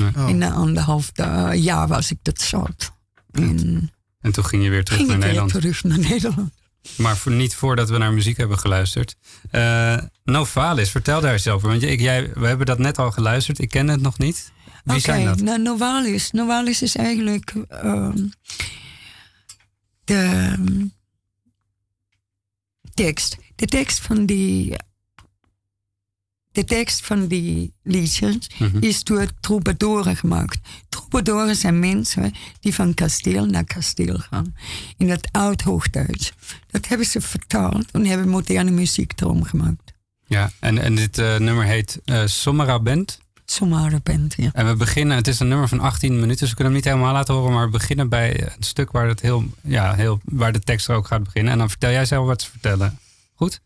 [0.00, 0.28] Oh.
[0.28, 1.10] En na anderhalf
[1.54, 2.92] jaar was ik dat zat.
[3.32, 3.90] En
[4.24, 5.50] en toen ging je weer terug ging naar Nederland.
[5.50, 6.52] terug naar Nederland.
[6.96, 9.16] Maar voor, niet voordat we naar muziek hebben geluisterd.
[9.50, 11.68] Eh Novalis, vertel daar eens over.
[11.68, 13.58] Want ik, jij, we hebben dat net al geluisterd.
[13.58, 14.52] Ik ken het nog niet.
[14.84, 15.40] Wie zijn dat?
[15.40, 16.30] nou, Novalis.
[16.30, 18.26] Novalis is eigenlijk ehm,
[20.04, 20.56] de
[22.94, 23.36] tekst.
[23.54, 24.76] De tekst van die.
[26.54, 28.78] De tekst van die liedjes Mhm.
[28.80, 30.58] is door troubadoren gemaakt.
[30.88, 34.54] Troubadoren zijn mensen die van kasteel naar kasteel gaan.
[34.96, 36.32] In het oud-Hoogduits.
[36.70, 39.92] Dat hebben ze vertaald en hebben moderne muziek erom gemaakt.
[40.26, 43.20] Ja, en, en dit eh, nummer heet eh Band.
[43.46, 44.50] Somara band, ja.
[44.52, 46.92] En we beginnen, het is een nummer van 18 minuten, dus we kunnen hem niet
[46.92, 50.52] helemaal laten horen, maar we beginnen bij een stuk waar, het heel, ja, heel, waar
[50.52, 51.52] de tekst er ook gaat beginnen.
[51.52, 52.98] En dan vertel jij zelf wat te vertellen.
[53.34, 53.60] Goed?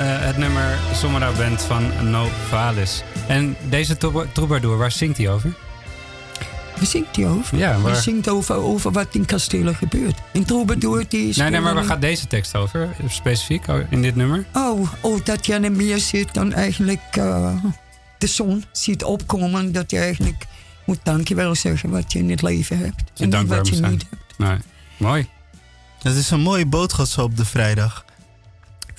[0.00, 3.02] Het nummer Sommerdag Band van No Valis.
[3.28, 5.54] En deze trouba- troubadour, waar zingt hij over?
[6.76, 7.58] Waar zingt hij over?
[7.58, 10.18] Ja, waar- Hij zingt over, over wat in kastelen gebeurt.
[10.32, 11.36] In Troubadour die is...
[11.36, 12.88] Nee, nee, maar waar gaat deze tekst over?
[13.08, 14.44] Specifiek oh, in dit nummer?
[14.52, 17.54] Oh, oh, dat je aan de meer zit dan eigenlijk eh,
[18.18, 19.72] de zon ziet opkomen.
[19.72, 20.44] Dat je eigenlijk
[20.84, 22.94] moet dankjewel zeggen wat je in het leven hebt.
[22.96, 23.90] Je en niet dankbaar wat je zijn.
[23.90, 24.38] niet hebt.
[24.38, 24.58] Nee.
[24.96, 25.28] Mooi.
[26.02, 28.04] Het is een mooie boodschap zo op de vrijdag.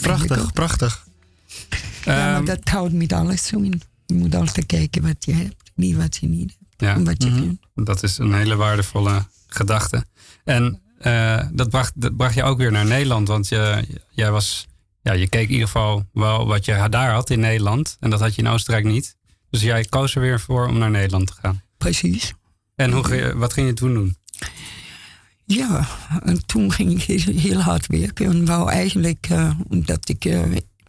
[0.02, 1.08] Prachtig, prachtig.
[2.06, 3.82] ja, maar Ehm, dat houdt met alles zo in.
[4.06, 6.82] Je moet altijd kijken wat je hebt, niet wat je niet hebt.
[6.82, 6.94] ja.
[6.96, 7.40] En wat je Mhm.
[7.40, 7.60] kunt.
[7.88, 10.06] Dat is een hele waardevolle gedachte.
[10.44, 13.28] En eh, dat, bracht, dat bracht je ook weer naar Nederland.
[13.28, 14.68] Want je, jij was,
[15.02, 17.98] ja, je keek in ieder geval wel wat je daar had in Nederland.
[18.00, 19.16] En dat had je in Oostenrijk niet.
[19.50, 21.62] Dus jij koos er weer voor om naar Nederland te gaan.
[21.78, 22.34] Precies.
[22.76, 24.18] En hoe, wat ging je toen doen?
[25.52, 25.88] Ja,
[26.24, 28.26] en toen ging ik heel, heel hard werken.
[28.26, 30.42] En wou eigenlijk, eh, omdat ik eh,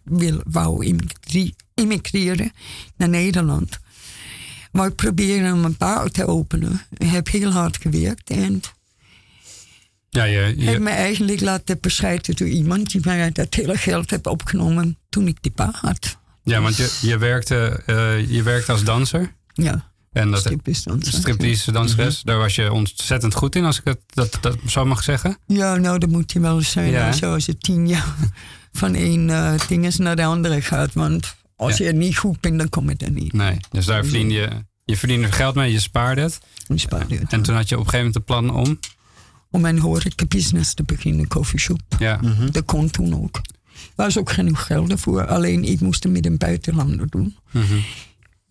[0.04, 2.52] wil, wou immigre- immigreren
[2.96, 3.78] naar Nederland.
[4.72, 6.80] Wou ik proberen om een bar te openen.
[6.98, 8.60] Ik heb heel hard gewerkt en
[10.08, 14.10] Ja, je, je- heb me eigenlijk laten bescheiden door iemand die mij dat hele geld
[14.10, 16.18] heeft opgenomen toen ik die bar had.
[16.42, 19.34] ja want je, je, werkte, eh, je werkte als danser.
[19.52, 21.12] Ja, En dat striptease danser.
[21.12, 25.02] striptease danseres, daar was je ontzettend goed in, als ik het dat, dat zo mag
[25.02, 25.36] zeggen.
[25.46, 26.90] Ja, nou, dat moet je wel zijn.
[26.90, 27.12] Ja, hè?
[27.12, 28.14] Zoals je tien jaar
[28.72, 30.92] van één eh ding is naar de andere gaat.
[30.94, 31.84] Want als Ja.
[31.86, 33.32] je niet goed bent, dan kom je er niet.
[33.32, 34.48] Nee, dus daar verdiende je,
[34.84, 36.38] je verdiende geld mee, je spaarde het.
[36.66, 37.32] Je spaart het.
[37.32, 38.78] En toen had je op een gegeven moment de plan om.
[39.50, 41.80] Om een horeca-business te beginnen, coffeeshop.
[41.98, 42.20] Ja,
[42.50, 43.36] Dat kon toen ook.
[43.36, 45.26] Er was ook genoeg geld ervoor.
[45.26, 47.36] Alleen ik moest het met een buitenlander doen.
[47.50, 47.74] Mhm.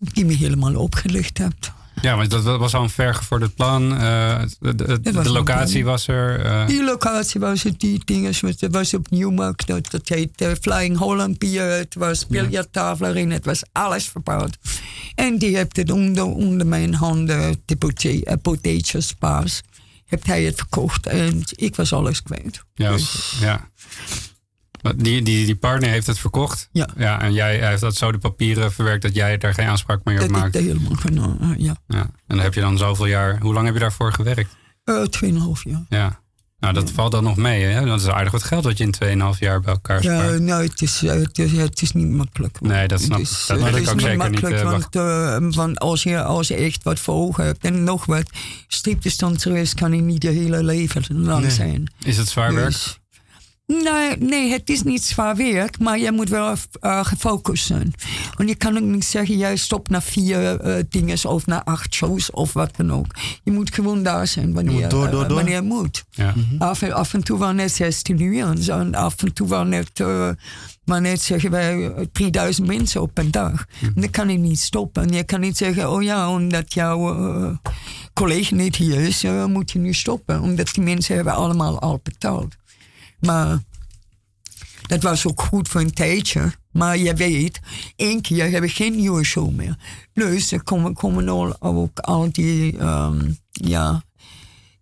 [0.00, 1.72] Die me helemaal opgelicht hebt.
[2.02, 3.92] ja maar dat was al een vergevorderd plan.
[3.96, 6.44] eh, de, locatie was er.
[6.44, 8.32] eh, Die locatie was het, die dingen.
[8.40, 9.66] Het was op Nieuwmarkt.
[9.66, 11.62] Dat, dat heet eh, Flying Holland Pier.
[11.64, 13.30] Het was biljarttafel erin.
[13.30, 14.56] Het was alles verbouwd.
[15.14, 19.60] En die heeft het onder, onder mijn handen, de pote- potato spas,
[20.06, 21.06] heeft hij het verkocht.
[21.06, 22.64] En ik was alles kwijt.
[22.74, 23.68] ja, Dus- ja.
[24.96, 26.68] Die, die, die partner heeft het verkocht.
[26.72, 26.88] Ja.
[26.96, 30.00] ja en jij hij heeft dat zo de papieren verwerkt dat jij daar geen aanspraak
[30.04, 30.52] meer op Dat ik maakt.
[30.52, 31.76] dat helemaal genomen, eh, ja.
[31.86, 32.00] Ja.
[32.00, 33.38] En dan heb je dan zoveel jaar.
[33.40, 34.56] Hoe lang heb je daarvoor gewerkt?
[34.84, 35.84] Eh, Tweeënhalf jaar.
[35.88, 36.20] Ja.
[36.58, 37.62] Nou, dat valt dan nog mee.
[37.64, 37.84] Hè?
[37.84, 38.90] Dat is aardig wat geld dat je in
[39.34, 40.40] 2,5 jaar bij elkaar Ja, spaart.
[40.40, 42.60] nou, het is, eh, het, is, het is niet makkelijk.
[42.60, 43.24] Nee, dat snap ik.
[43.26, 45.56] Het is, Dat eh, wil het ik is ook zeker niet, makkelijk, eh, want, eh,
[45.56, 48.30] want als, je, als je echt wat voor ogen hebt en nog wat
[48.68, 51.50] striptestanser is, kan je niet je hele leven lang Nee.
[51.50, 51.92] zijn.
[52.04, 52.66] Is het zwaar werk?
[52.66, 52.98] Dus,
[53.70, 57.94] Nee, nee, het is niet zwaar werk, maar je moet wel uh, gefocust zijn.
[58.36, 61.94] Want je kan ook niet zeggen, jij stopt naar vier uh, dingen of naar acht
[61.94, 63.06] shows of wat dan ook.
[63.44, 65.36] Je moet gewoon daar zijn wanneer, moet door, door, uh, door.
[65.36, 66.04] wanneer het moet.
[66.10, 66.34] Ja.
[66.58, 68.78] af, af en toe wel net 16 uur en zo.
[68.78, 70.28] En af en toe wel net, uh,
[70.84, 73.64] maar net zeggen wij 3000 mensen op een dag.
[73.80, 75.02] En dan kan je niet stoppen.
[75.02, 77.56] En je kan niet zeggen, oh ja, omdat jouw uh,
[78.12, 80.40] collega niet hier is, uh, moet je nu stoppen.
[80.40, 82.58] Omdat die mensen hebben allemaal al betaald.
[83.20, 83.58] Maar
[84.86, 86.52] dat was ook goed voor een tijdje.
[86.70, 87.60] Maar je weet,
[87.96, 89.76] één keer hebben we geen nieuwe show meer.
[90.12, 94.02] Plus, er komen, komen al, ook al die, um, ja,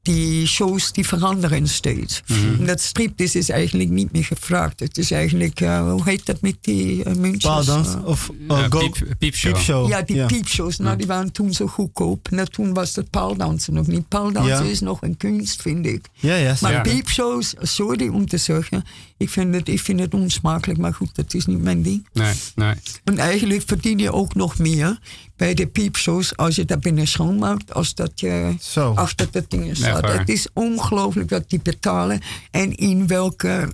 [0.03, 2.23] die shows die veranderen steeds.
[2.59, 4.81] En dat striptease is eigenlijk niet meer gevraagd.
[4.81, 7.69] Het is eigenlijk, uh, hoe heet dat met die uh, muntjes?
[7.69, 9.53] Uh, of Ja, uh, go, piep, piepshow.
[9.53, 9.89] piepshow.
[9.89, 12.31] ja, die piepshows, nou, die waren toen zo goedkoop.
[12.31, 14.09] Nou, toen was het paaldansen nog niet.
[14.09, 14.71] Paaldansen Ja.
[14.71, 16.05] is nog een kunst, vind ik.
[16.15, 16.55] Ja, ja.
[16.61, 16.81] Maar Ja.
[16.81, 18.85] piepshows, sorry om te zeggen,
[19.19, 22.09] ik vind, het, ik vind het onsmakelijk, maar goed, dat is niet mijn ding.
[22.13, 22.75] Nee, nee.
[23.05, 24.99] En eigenlijk verdien je ook nog meer
[25.37, 28.93] bij de piepshows als je daar binnen schoonmaakt, als dat je Zo.
[28.95, 30.13] achter dat ding staat.
[30.13, 33.73] Het is ongelooflijk wat die betalen en in welke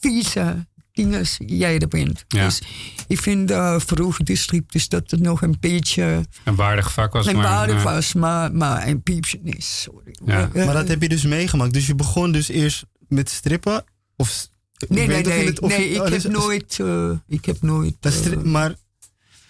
[0.00, 2.24] vieze dingen jij er bent.
[2.28, 2.44] Ja.
[2.44, 2.62] Dus
[3.08, 7.12] ik vind uh, vroeger de strip dus dat het nog een beetje Een waardig vak
[7.12, 7.44] was een maar.
[7.44, 7.82] waarde ja.
[7.82, 10.14] was, maar, maar een piepje is, sorry.
[10.24, 10.50] Ja.
[10.54, 11.72] Eh, Maar dat heb je dus meegemaakt.
[11.72, 13.84] Dus je begon dus eerst met strippen?
[14.16, 14.48] Of,
[14.88, 15.46] Nee, nee, nee.
[15.46, 17.96] het- nee ik, oh, heb dus- nooit, eh, ik heb nooit.
[18.00, 18.74] dat eh, stri- maar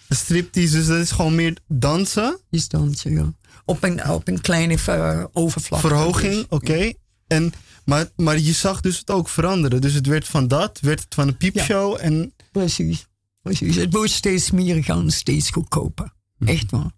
[0.09, 3.33] striptease, dus dat is gewoon meer dansen, iets dansen, ja.
[3.65, 5.87] Op een, op een kleine eh, overvlakte.
[5.87, 6.45] verhoging, dus.
[6.49, 6.93] oké.
[7.27, 7.53] En
[7.85, 9.81] Maar, maar je zag dus het ook veranderen.
[9.81, 11.97] Dus het werd van dat, werd het van een piepshow.
[12.01, 13.07] En Precies.
[13.41, 13.75] Precies.
[13.75, 16.13] Het wordt steeds meer en steeds goedkoper.
[16.37, 16.49] Mhm.
[16.49, 16.91] Echt waar.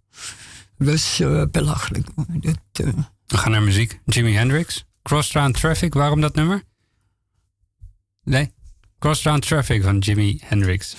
[0.77, 2.07] Is eh, belachelijk.
[2.15, 2.87] Dat, eh,
[3.27, 3.99] We gaan naar muziek.
[4.05, 4.85] Jimi Hendrix.
[5.03, 5.93] Crossround Traffic.
[5.93, 6.63] Waarom dat nummer?
[8.27, 8.51] Nee.
[8.99, 10.95] Crossround Traffic van Jimi Hendrix.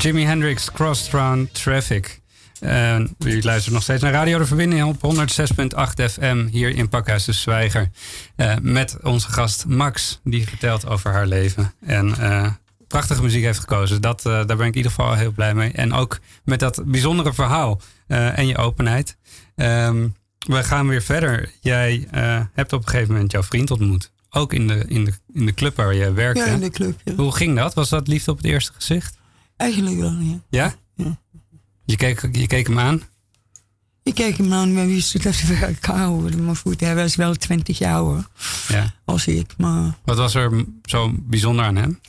[0.00, 2.20] Jimi Hendrix, Crossround Traffic.
[2.60, 7.24] En u luistert nog steeds naar Radio de Verbinding op 106.8 FM hier in Pakhuis
[7.24, 7.90] de Zwijger.
[8.36, 11.72] Eh, met onze gast Max, die vertelt over haar leven.
[11.80, 12.46] En eh,
[12.88, 14.00] prachtige muziek heeft gekozen.
[14.00, 15.72] Dat, eh, daar ben ik in ieder geval heel blij mee.
[15.72, 19.16] En ook met dat bijzondere verhaal en je openheid.
[19.56, 21.50] Ehm, we gaan weer verder.
[21.60, 22.08] Jij
[22.52, 24.10] hebt op een gegeven moment jouw vriend ontmoet.
[24.30, 26.44] Ook in de, in de, in de club waar je werkte.
[26.44, 27.14] ja, in de club, ja.
[27.14, 27.74] Hoe ging dat?
[27.74, 29.19] Was dat liefde op het eerste gezicht?
[29.60, 30.38] Eigenlijk wel, ja.
[30.50, 30.74] Ja?
[30.94, 31.18] Ja.
[31.84, 33.02] Je keek, je keek hem aan?
[34.02, 36.44] Ik kijk hem aan, we wisten dat we elkaar houden.
[36.44, 38.26] Maar goed, hij was wel 20 jaar ouder
[38.68, 38.94] Ja.
[39.04, 39.54] als ik.
[39.58, 42.00] Maar Wat was er zo bijzonder aan hem?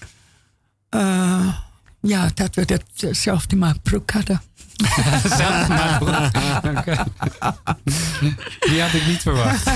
[0.90, 1.56] eh,
[2.02, 4.42] ja, dat we datzelfde maar broek hadden.
[5.38, 6.32] Zelf maar broek.
[6.78, 7.04] Oké.
[8.60, 9.70] Die had ik niet verwacht.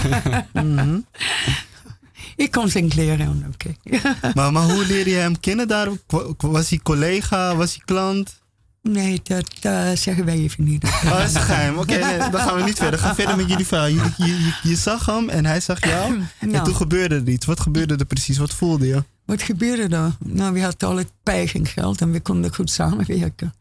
[2.36, 3.74] Ik kon zijn kleren aan, oké.
[4.36, 5.90] Maar, maar hoe leerde je hem kennen daar?
[6.08, 7.56] Wa- Was hij collega?
[7.56, 8.44] Was hij klant?
[8.82, 10.84] Nee, dat eh, zeggen wij even niet.
[10.84, 11.78] Oh, dat is een geheim.
[11.78, 13.00] Oké, nee, dan gaan we niet verder.
[13.00, 13.88] Ga verder met jullie verhaal.
[13.88, 16.20] Je, je, je, je zag hem en hij zag jou.
[16.40, 17.46] En toen gebeurde er iets.
[17.46, 18.38] Wat gebeurde er precies?
[18.38, 19.04] Wat voelde je?
[19.26, 20.12] Wat gebeurde er?
[20.20, 23.54] Nou, we hadden al het eigen geld en we konden goed samenwerken.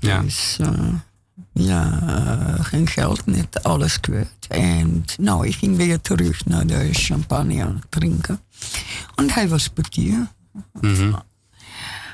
[0.00, 0.20] Ja.
[0.20, 0.68] Dus eh,
[1.58, 4.28] ja, eh, geen geld, net alles kwijt.
[4.48, 8.40] En nou, ik ging weer terug naar de champagne aan het drinken.
[9.14, 10.26] En hij was portier.
[10.80, 11.12] Mhm.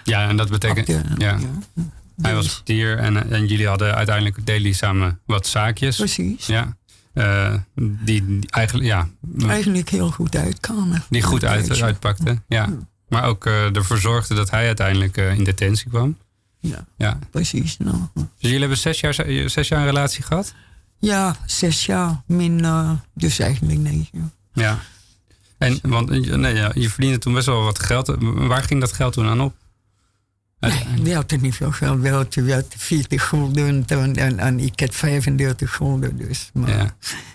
[0.05, 0.87] Ja, en dat betekent...
[0.87, 1.39] De- ja.
[1.39, 1.83] ja.
[2.23, 5.97] Hij was Dus, portier en, en jullie hadden uiteindelijk deden jullie samen wat zaakjes.
[5.97, 6.47] Precies.
[6.47, 6.77] Ja.
[7.13, 9.09] Eh, die, die eigenlijk, ja,
[9.47, 11.05] Eigenlijk heel goed uitkwamen.
[11.11, 11.85] die goed uit, Weet je.
[11.85, 12.43] uitpakte.
[12.49, 12.69] Ja.
[13.09, 16.17] Maar ook eh, ervoor zorgde dat hij uiteindelijk eh, in detentie kwam.
[16.69, 17.19] Ja, Ja.
[17.31, 17.77] precies.
[17.79, 17.97] Nou.
[18.15, 19.15] Dus jullie hebben zes jaar,
[19.47, 20.55] zes jaar een relatie gehad?
[20.99, 24.33] Ja, zes jaar, min, eh, dus eigenlijk negen.
[24.53, 24.79] Ja.
[25.59, 28.15] En, want nee, ja, je verdiende toen best wel wat geld.
[28.21, 29.55] Waar ging dat geld toen aan op?
[30.61, 32.01] Nee, we hadden niet veel geld.
[32.01, 36.17] We hadden, we hadden 40 gulden en, en, en ik had 35 gulden.
[36.17, 36.51] Dus.
[36.53, 36.95] Maar Ja.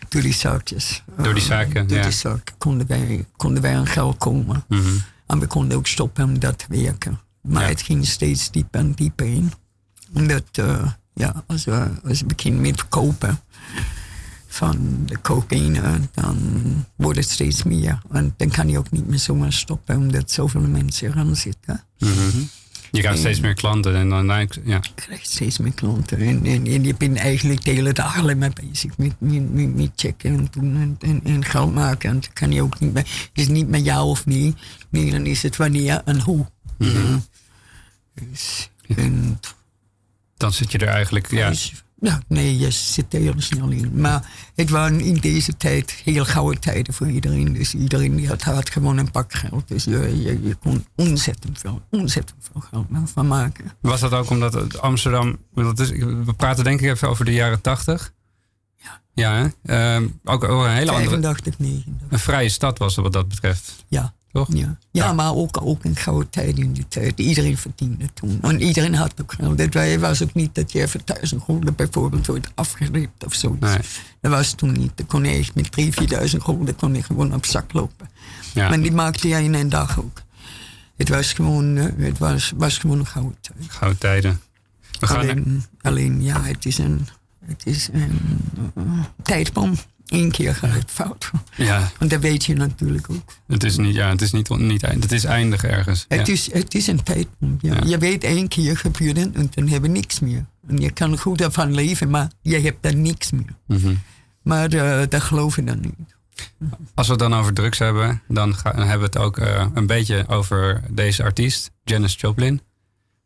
[0.09, 1.03] door die zaakjes.
[1.17, 2.03] Door die eh, zaken, door ja.
[2.03, 4.63] die zaken konden wij, konden wij aan geld komen.
[4.67, 4.87] Mhm.
[5.27, 7.19] En we konden ook stoppen met dat te werken.
[7.41, 7.67] Maar Ja.
[7.67, 9.51] het ging steeds dieper en dieper in.
[10.13, 13.39] Omdat, eh, ja, als we, als we beginnen met kopen
[14.47, 16.37] van de cocaïne, dan
[16.95, 18.01] wordt het steeds meer.
[18.11, 21.83] En dan kan je ook niet meer zomaar stoppen, omdat zoveel mensen eraan zitten.
[21.99, 22.39] Mhm.
[22.91, 24.39] Je krijgt steeds meer klanten en dan ja.
[24.63, 26.17] Je krijgt steeds meer klanten.
[26.17, 29.75] En, en, en je bent eigenlijk de hele dag alleen maar bezig met, met, met,
[29.75, 32.09] met checken en doen en, en, geld maken.
[32.09, 34.55] En dan kan je ook niet meer, het is niet meer ja of nee.
[34.89, 36.45] Nee, dan is het wanneer en hoe.
[38.95, 39.39] En,
[40.37, 41.53] Dan zit je er eigenlijk, ja.
[41.99, 44.01] ja, nee, je zit er heel snel in.
[44.01, 47.53] Maar het waren in deze tijd heel gouden tijden voor iedereen.
[47.53, 49.67] Dus iedereen die had, had gewoon een pak geld.
[49.67, 53.71] Dus je, je, je kon ontzettend veel, ontzettend veel geld van maken.
[53.81, 55.37] Was dat ook omdat Amsterdam...
[55.53, 58.13] want Dat is, we praten denk ik even over de jaren tachtig.
[58.75, 59.01] Ja.
[59.13, 59.47] Ja, hè?
[59.95, 61.09] Ehm, ook, ook een hele andere...
[61.09, 62.07] 85, 89.
[62.09, 63.85] Een vrije stad was wat dat betreft.
[63.87, 64.13] Ja.
[64.31, 64.47] Toch?
[64.53, 64.57] Ja,
[64.91, 65.13] ja, Ja.
[65.13, 67.19] maar ook, ook een gouden tijd in die tijd.
[67.19, 68.39] Iedereen verdiende toen.
[68.41, 69.59] En iedereen had ook geld.
[69.59, 73.59] Het wa- was ook niet dat je even duizend gulden bijvoorbeeld wordt afgerept of zoiets.
[73.61, 73.79] Nee.
[74.21, 74.91] Dat was toen niet.
[74.95, 78.09] Dan kon je echt met drie, vierduizend gulden kon je gewoon op zak lopen.
[78.53, 78.69] Ja.
[78.69, 80.21] Maar die maakte je in een dag ook.
[80.95, 83.57] Het was gewoon, eh, het was, was gewoon een gouden tijd.
[83.71, 84.39] Gouden tijden.
[84.99, 87.07] We gaan Alleen, alleen, ja, het is een,
[87.49, 88.19] het is een
[88.75, 88.83] eh,
[89.23, 89.73] tijdbom.
[90.07, 91.31] Eén keer gaat het fout.
[91.55, 93.33] ja, Want dat weet je natuurlijk ook.
[93.47, 96.05] het is niet, ja, het is niet, niet eind- het is eindig ergens.
[96.07, 96.33] Het, ja.
[96.33, 97.57] is, het is een tijdbom.
[97.61, 97.73] Ja.
[97.75, 97.81] Ja.
[97.85, 100.45] Je weet één keer gebeurde en dan hebben we niks meer.
[100.67, 103.55] En je kan goed ervan leven, maar je hebt dan niks meer.
[103.67, 103.93] Mhm.
[104.43, 106.15] Maar uh, dat geloven dan niet.
[106.95, 109.65] Als we het dan over drugs hebben, dan, ga- dan hebben we het ook eh,
[109.73, 112.61] een beetje over deze artiest, Janis Joplin.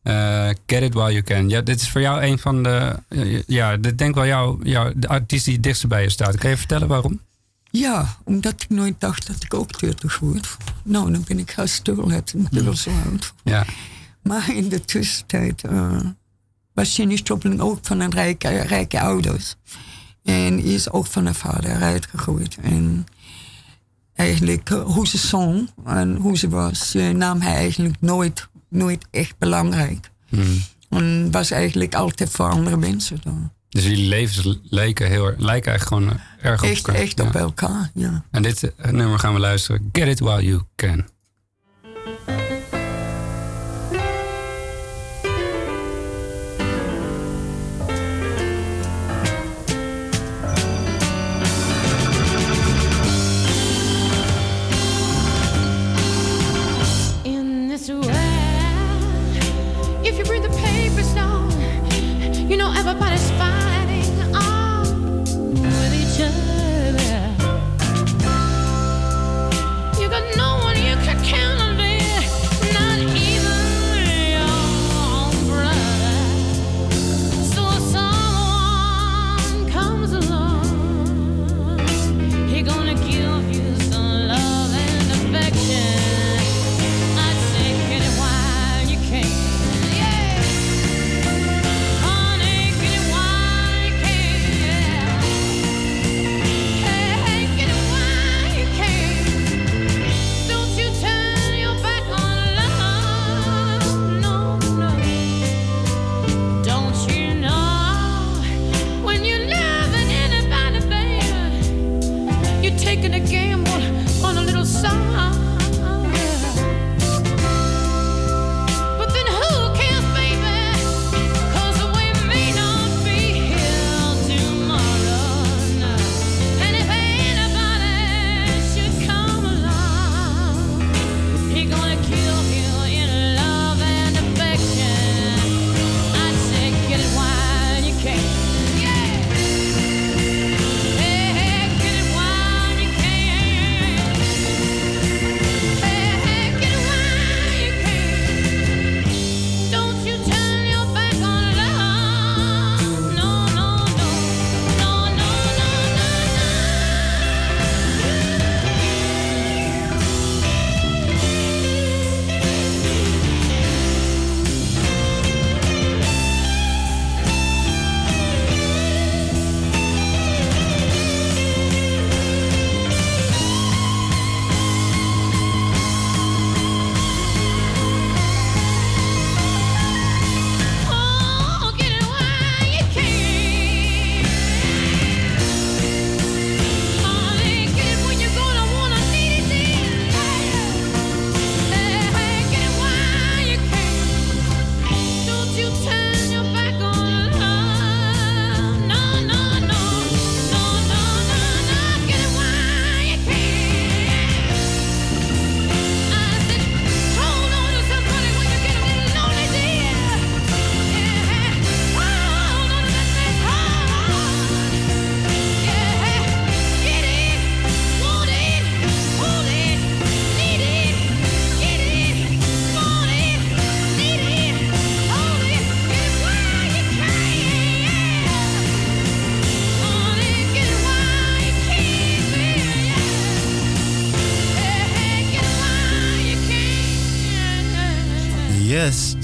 [0.03, 1.49] Eh, Get It While You Can.
[1.49, 2.95] Ja, dit is voor jou een van de,
[3.47, 6.37] ja, dit denk wel jou, jou, de artiest die het dichtst bij je staat.
[6.37, 7.19] Kan je vertellen waarom?
[7.75, 10.57] Ja, omdat ik nooit dacht dat ik ook 30 word.
[10.83, 13.33] Nou, dan ben ik stil, het natuurlijk zo oud.
[13.43, 13.65] Ja,
[14.21, 15.99] Maar in de tussentijd eh,
[16.73, 19.55] was Janis Joplin ook van een rijke, rijke ouders.
[20.23, 22.57] En is ook van haar vader eruit gegooid.
[22.61, 23.05] En
[24.15, 29.37] eigenlijk eh, hoe ze zong en hoe ze was, nam hij eigenlijk nooit, nooit echt
[29.37, 30.09] belangrijk.
[30.29, 30.57] Hmm.
[30.89, 33.51] En was eigenlijk altijd voor andere mensen dan.
[33.69, 37.01] dus jullie levens lijken, heel, lijken eigenlijk gewoon erg op Echt, elkaar.
[37.01, 37.23] echt Ja.
[37.25, 38.23] op elkaar, ja.
[38.31, 39.89] En dit eh, nummer gaan we luisteren.
[39.91, 41.05] Get It While You Can.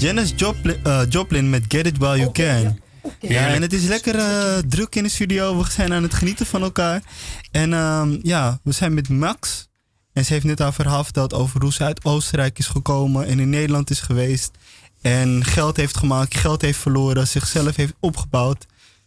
[0.00, 2.80] Janis Joplin, eh, Joplin met Get It While You Can.
[3.20, 5.58] Ja, en het is lekker eh, druk in de studio.
[5.58, 7.02] We zijn aan het genieten van elkaar.
[7.50, 9.68] En ehm, ja, we zijn met Max.
[10.12, 13.40] En ze heeft net haar verhaal verteld over hoe ze uit Oostenrijk is gekomen en
[13.40, 14.50] in Nederland is geweest.
[15.00, 18.66] En geld heeft gemaakt, geld heeft verloren, zichzelf heeft opgebouwd,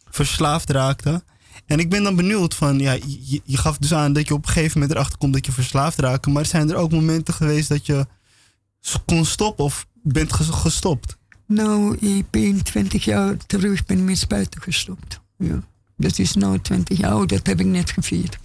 [0.09, 1.23] verslaafd raakte.
[1.65, 4.45] En ik ben dan benieuwd van, ja, je, je gaf dus aan dat je op
[4.45, 6.25] een gegeven moment erachter komt dat je verslaafd raakt.
[6.25, 8.05] Maar zijn er ook momenten geweest dat je
[9.05, 11.17] kon stoppen of bent ges- gestopt?
[11.47, 15.19] Nou, ik ben 20 jaar terug ben met spuiten gestopt.
[15.37, 15.59] Ja.
[15.97, 18.37] Dat is nu 20 jaar oud, dat heb ik net gevierd.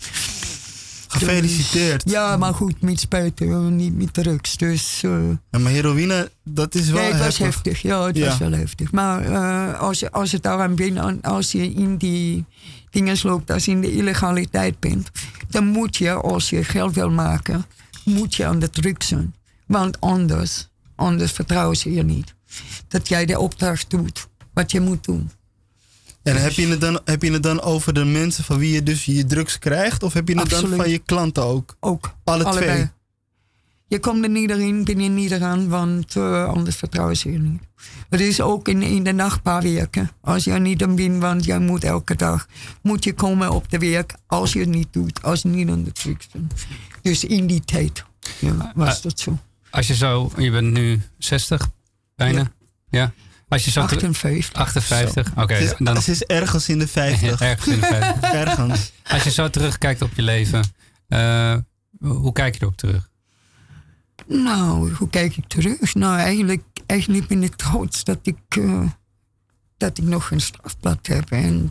[1.09, 2.03] Gefeliciteerd.
[2.11, 4.57] Ja, maar goed, met spuiten, niet met drugs.
[4.57, 5.11] Dus, eh,
[5.51, 7.55] Ja, maar heroïne, dat is wel nee, het was heftig.
[7.55, 7.83] heftig.
[7.83, 8.27] Ja, het Ja.
[8.29, 8.93] was wel heftig.
[8.93, 12.45] Maar eh, als, je, als het daaraan bent, als je in die
[12.91, 15.11] dingen loopt, als je in de illegaliteit bent,
[15.49, 17.65] dan moet je, als je geld wil maken,
[18.05, 19.35] moet je aan de drugs zijn.
[19.67, 20.69] Want anders,
[20.99, 22.35] anders vertrouwen ze je niet.
[22.89, 25.31] Dat jij de opdracht doet, wat je moet doen.
[26.23, 28.83] En heb je, het dan, heb je het dan over de mensen van wie je
[28.83, 30.03] dus je drugs krijgt?
[30.03, 31.77] Of heb je het dan van je klanten ook?
[31.81, 32.15] Ook.
[32.25, 32.71] Alle Allebei.
[32.73, 32.91] twee?
[33.87, 37.39] Je komt er niet erin, ben je niet eraan, want eh, anders vertrouwen ze je
[37.39, 37.63] niet.
[38.09, 40.11] Het is ook in, in de nacht paar weken.
[40.21, 42.47] Als je er niet aan bent, want jij moet elke dag
[42.83, 45.83] moet je komen op de werk als je het niet doet, als je niet aan
[45.85, 46.53] de trucs bent.
[47.03, 48.05] Dus in die tijd
[48.41, 49.39] ja, was Ah, dat zo.
[49.71, 51.69] Als je zo, je bent nu 60
[52.16, 52.53] bijna.
[52.91, 53.12] Ja.
[53.49, 54.61] Als je zo teru- 58.
[54.61, 55.33] 58.
[55.37, 57.41] Oké, is, dan ze is ergens in de 50.
[57.51, 58.33] ergens in de 50.
[58.45, 58.93] ergens.
[59.05, 60.64] Als je zo terugkijkt op je leven,
[61.09, 61.57] eh,
[61.99, 63.11] hoe kijk je erop terug?
[64.27, 65.95] Nou, hoe kijk ik terug?
[65.95, 68.83] Nou, eigenlijk, eigenlijk ben ik trots dat ik, eh,
[69.77, 71.31] dat ik nog een strafblad heb.
[71.31, 71.71] En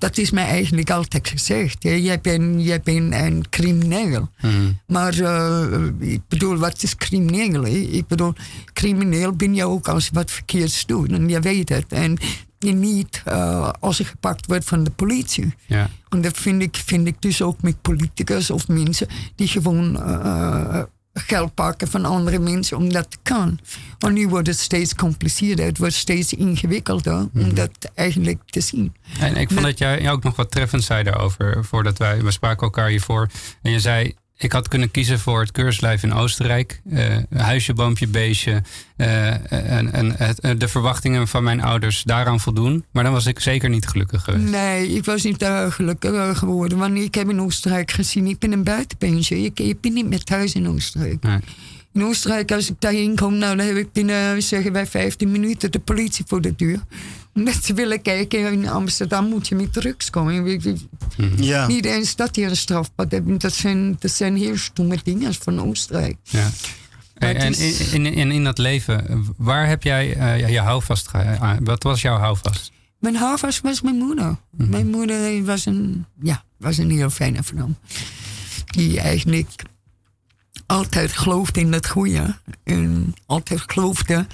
[0.00, 1.76] dat is mij eigenlijk altijd gezegd.
[1.82, 4.28] Jij, bent, jij bent een crimineel.
[4.40, 4.72] Mhm.
[4.86, 7.66] Maar eh, ik bedoel, wat is crimineel?
[7.66, 8.32] Ik bedoel,
[8.72, 11.12] crimineel ben je ook als je wat verkeerds doet.
[11.12, 11.92] En je weet het.
[11.92, 12.18] En
[12.58, 15.54] niet eh, als je gepakt wordt van de politie.
[15.66, 15.90] Ja.
[16.08, 20.82] En dat vind ik, vind ik dus ook met politicus of mensen die gewoon eh,
[21.20, 23.58] geld pakken van andere mensen om dat te kan.
[23.98, 28.94] Maar nu wordt het steeds compliceerder, het wordt steeds ingewikkelder om dat eigenlijk te zien.
[29.18, 32.62] En ik vond dat jij ook nog wat treffend zei daarover, voordat wij, we spraken
[32.62, 33.28] elkaar hiervoor.
[33.62, 36.80] En je zei, ik had kunnen kiezen voor het keurslijf in Oostenrijk.
[36.90, 38.62] eh, huisje, boompje, beestje.
[38.96, 42.84] eh, en en het, eh, de verwachtingen van mijn ouders daaraan voldoen.
[42.90, 44.50] Maar dan was ik zeker niet gelukkig geweest.
[44.50, 46.78] Nee, ik was niet daar gelukkig geworden.
[46.78, 49.42] Want ik heb in Oostenrijk gezien, ik ben een buitenbeentje.
[49.42, 51.22] Ik, ik ben niet meer thuis in Oostenrijk.
[51.22, 51.38] Nee.
[51.92, 55.70] In Oostenrijk, als ik daarheen kom, nou, dan heb ik binnen, zeggen wij, 15 minuten
[55.72, 56.80] de politie voor de deur.
[57.34, 60.46] Omdat ze willen kijken, in Amsterdam moet je met drugs komen.
[60.46, 60.76] Ik-
[61.36, 61.66] Ja.
[61.66, 63.38] Niet eens dat hier een strafpad hebben.
[63.38, 66.16] Dat zijn, dat zijn heel stomme dingen van Oostenrijk.
[66.22, 66.50] Ja.
[67.14, 67.54] En,
[67.92, 71.64] in, in, in dat leven, waar heb jij eh, je houvast ge- aan?
[71.64, 72.72] Wat was jouw houvast?
[72.98, 74.36] Mijn houvast was mijn moeder.
[74.50, 74.70] Mhm.
[74.70, 77.68] Mijn moeder was een, ja, was een heel fijne vrouw.
[78.66, 79.62] Die eigenlijk
[80.66, 82.36] altijd geloofde in het goede.
[82.64, 84.26] En altijd geloofde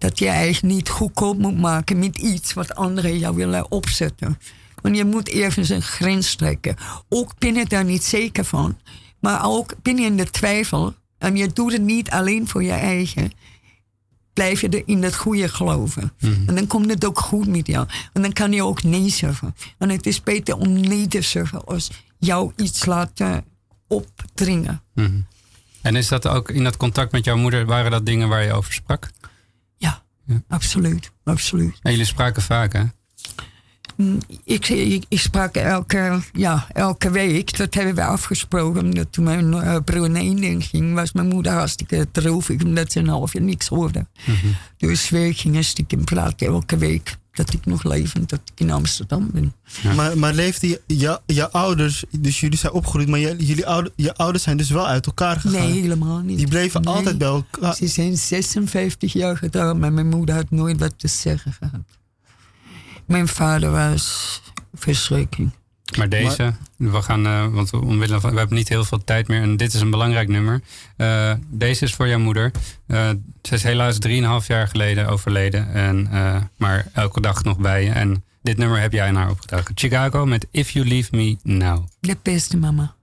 [0.00, 4.38] dat je eigenlijk niet goedkoop moet maken met iets wat anderen jou willen opzetten.
[4.82, 6.76] Want je moet ergens een grens trekken.
[7.08, 8.78] Ook ben je daar niet zeker van.
[9.18, 10.94] Maar ook ben je in de twijfel.
[11.18, 13.32] En je doet het niet alleen voor je eigen.
[14.32, 16.12] Blijf je er in het goede geloven.
[16.20, 17.86] En dan komt het ook goed met jou.
[18.12, 19.54] En dan kan je ook nee zeggen.
[19.78, 23.44] Want het is beter om nee te zeggen als jou iets laten
[23.88, 24.82] opdringen.
[24.94, 25.20] Mhm.
[25.82, 28.52] En is dat ook in dat contact met jouw moeder, waren dat dingen waar je
[28.52, 29.10] over sprak?
[30.30, 31.10] Ja, absoluut.
[31.24, 31.78] absoluut.
[31.82, 32.82] En jullie spraken vaak, hè?
[33.96, 38.82] Mm, Ik, ik, ik sprak elke, ja, elke week, dat hebben we afgesproken.
[38.84, 42.98] Omdat toen mijn eh, broer naar Indië ging, was mijn moeder hartstikke droevig, omdat ze
[42.98, 44.06] een half jaar niks hoorde.
[44.76, 49.30] Dus we gingen stiekem praten elke week dat ik nog levend, dat ik in Amsterdam
[49.32, 49.54] ben.
[49.94, 53.92] Maar, maar leefde je, je, je ouders, dus jullie zijn opgegroeid, maar je, jullie ouder,
[53.96, 55.70] je ouders zijn dus wel uit elkaar gegaan?
[55.70, 56.38] Nee, helemaal niet.
[56.38, 56.94] Die bleven Nee.
[56.94, 57.74] altijd bij elkaar.
[57.74, 61.80] Ze zijn 56 jaar getrouwd, maar mijn moeder had nooit wat te zeggen gehad.
[63.06, 64.40] Mijn vader was
[64.74, 65.50] verschrikking.
[65.96, 69.42] Maar deze, we gaan, eh, want omwille van, we hebben niet heel veel tijd meer
[69.42, 70.62] en dit is een belangrijk nummer.
[70.96, 72.50] Eh, deze is voor jouw moeder.
[72.86, 73.08] Eh,
[73.42, 76.08] ze is helaas 3,5 jaar geleden overleden, en,
[76.56, 77.90] maar elke dag nog bij je.
[77.90, 79.72] En dit nummer heb jij aan haar opgedragen.
[79.74, 81.86] Chicago met If You Leave Me Now.
[82.00, 82.94] De beste mama.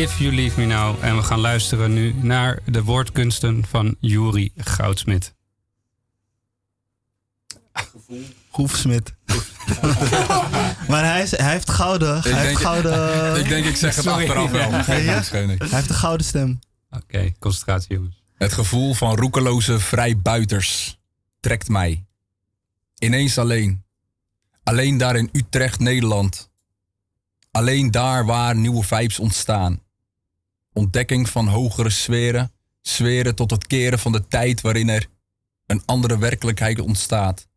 [0.00, 1.04] If You Leave Me Now.
[1.04, 5.34] En we gaan luisteren nu naar de woordkunsten van Juri Goudsmit.
[8.50, 9.14] Goefsmit.
[10.88, 12.16] maar hij, is, hij heeft gouden.
[12.16, 13.36] Ik hij heeft denk- gouden.
[13.42, 14.22] ik denk ik zeg het Sorry.
[14.22, 14.70] achteraf wel.
[14.70, 15.12] Ja, Geen ja?
[15.14, 15.60] waarschijnlijk.
[15.60, 16.58] Hij heeft een gouden stem.
[16.90, 18.22] Oké, concentratie jongens.
[18.34, 20.98] Het gevoel van roekeloze vrijbuiters
[21.40, 22.04] trekt mij.
[22.98, 23.84] Ineens alleen.
[24.62, 26.50] Alleen daar in Utrecht, Nederland.
[27.50, 29.80] Alleen daar waar nieuwe vibes ontstaan.
[30.72, 32.52] Ontdekking van hogere sferen.
[32.82, 35.06] Sferen tot het keren van de tijd waarin er
[35.66, 37.48] een andere werkelijkheid ontstaat.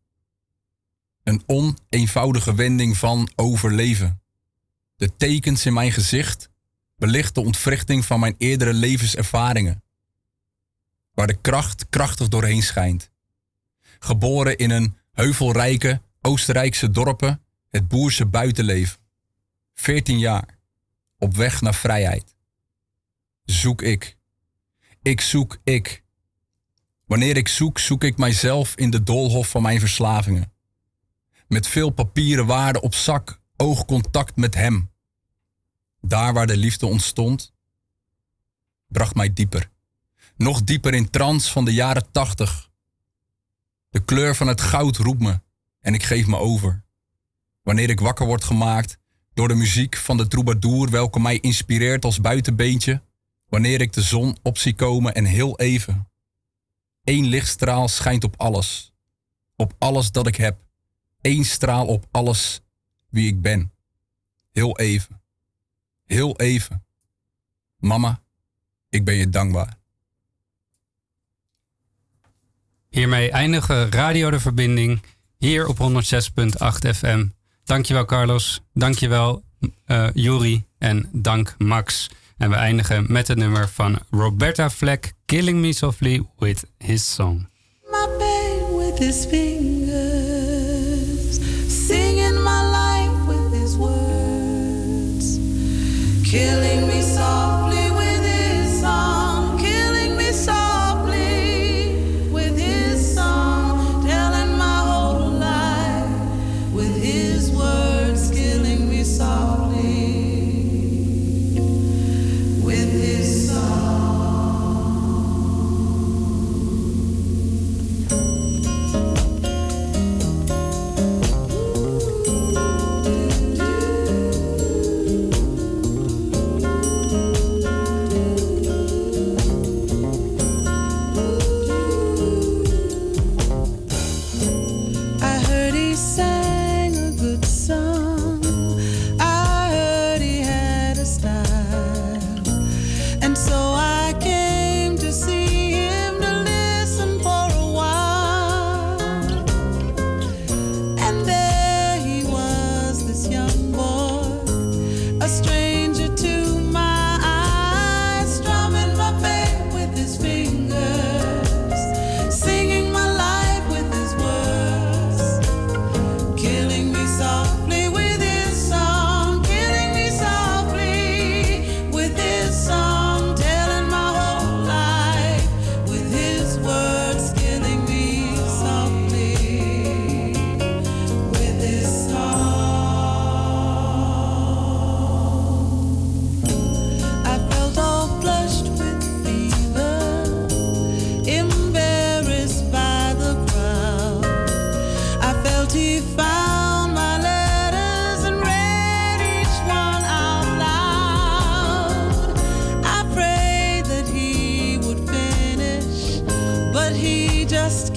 [1.22, 4.22] Een oneenvoudige wending van overleven.
[4.96, 6.50] De tekens in mijn gezicht
[6.96, 9.82] belicht de ontwrichting van mijn eerdere levenservaringen
[11.14, 13.10] waar de kracht krachtig doorheen schijnt.
[13.98, 18.98] Geboren in een heuvelrijke Oostenrijkse dorpen, het boerse buitenleven.
[19.74, 20.58] 14 jaar,
[21.18, 22.33] op weg naar vrijheid.
[23.44, 24.16] Zoek ik.
[25.02, 26.04] Ik zoek ik.
[27.06, 30.52] Wanneer ik zoek, zoek ik mijzelf in de doolhof van mijn verslavingen.
[31.48, 34.90] Met veel papieren waarden op zak, oogcontact met hem.
[36.00, 37.52] Daar waar de liefde ontstond,
[38.88, 39.72] bracht mij dieper
[40.36, 42.70] nog dieper in trance van de jaren tachtig.
[43.90, 45.40] De kleur van het goud roept me
[45.80, 46.84] en ik geef me over.
[47.62, 48.98] Wanneer ik wakker word gemaakt
[49.34, 53.02] door de muziek van de troubadour, welke mij inspireert als buitenbeentje,
[53.54, 56.08] wanneer ik de zon op zie komen en heel even.
[57.04, 58.92] Eén lichtstraal schijnt op alles,
[59.56, 60.58] op alles dat ik heb.
[61.20, 62.60] Eén straal op alles
[63.08, 63.72] wie ik ben.
[64.52, 65.22] Heel even,
[66.04, 66.84] heel even.
[67.76, 68.22] Mama,
[68.88, 69.78] ik ben je dankbaar.
[72.88, 75.02] Hiermee eindigen Radio de Verbinding
[75.38, 77.26] hier op 106.8 FM.
[77.64, 79.44] Dankjewel Carlos, dankjewel
[79.84, 82.10] eh Juri en dank Max.
[82.44, 87.48] En we eindigen met het nummer van Roberta Fleck, Killing Me Softly with his song.
[87.90, 90.58] my bed with his fingers,
[91.86, 95.38] singing my life with his words,
[96.30, 97.13] killing me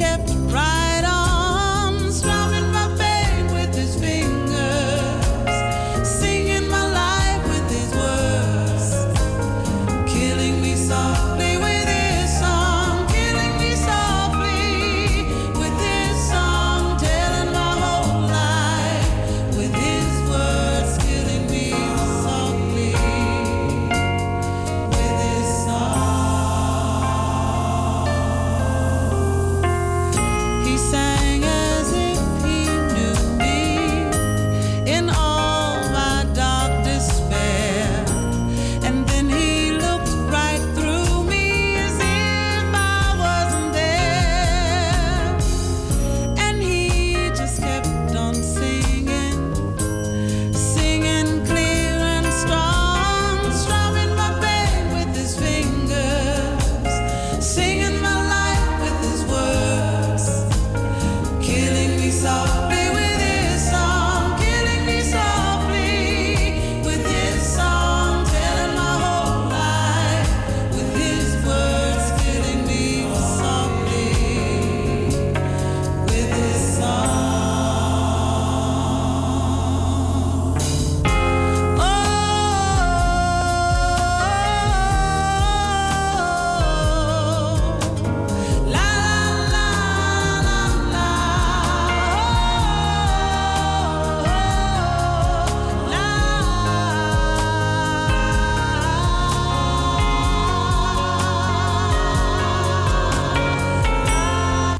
[0.07, 0.36] kept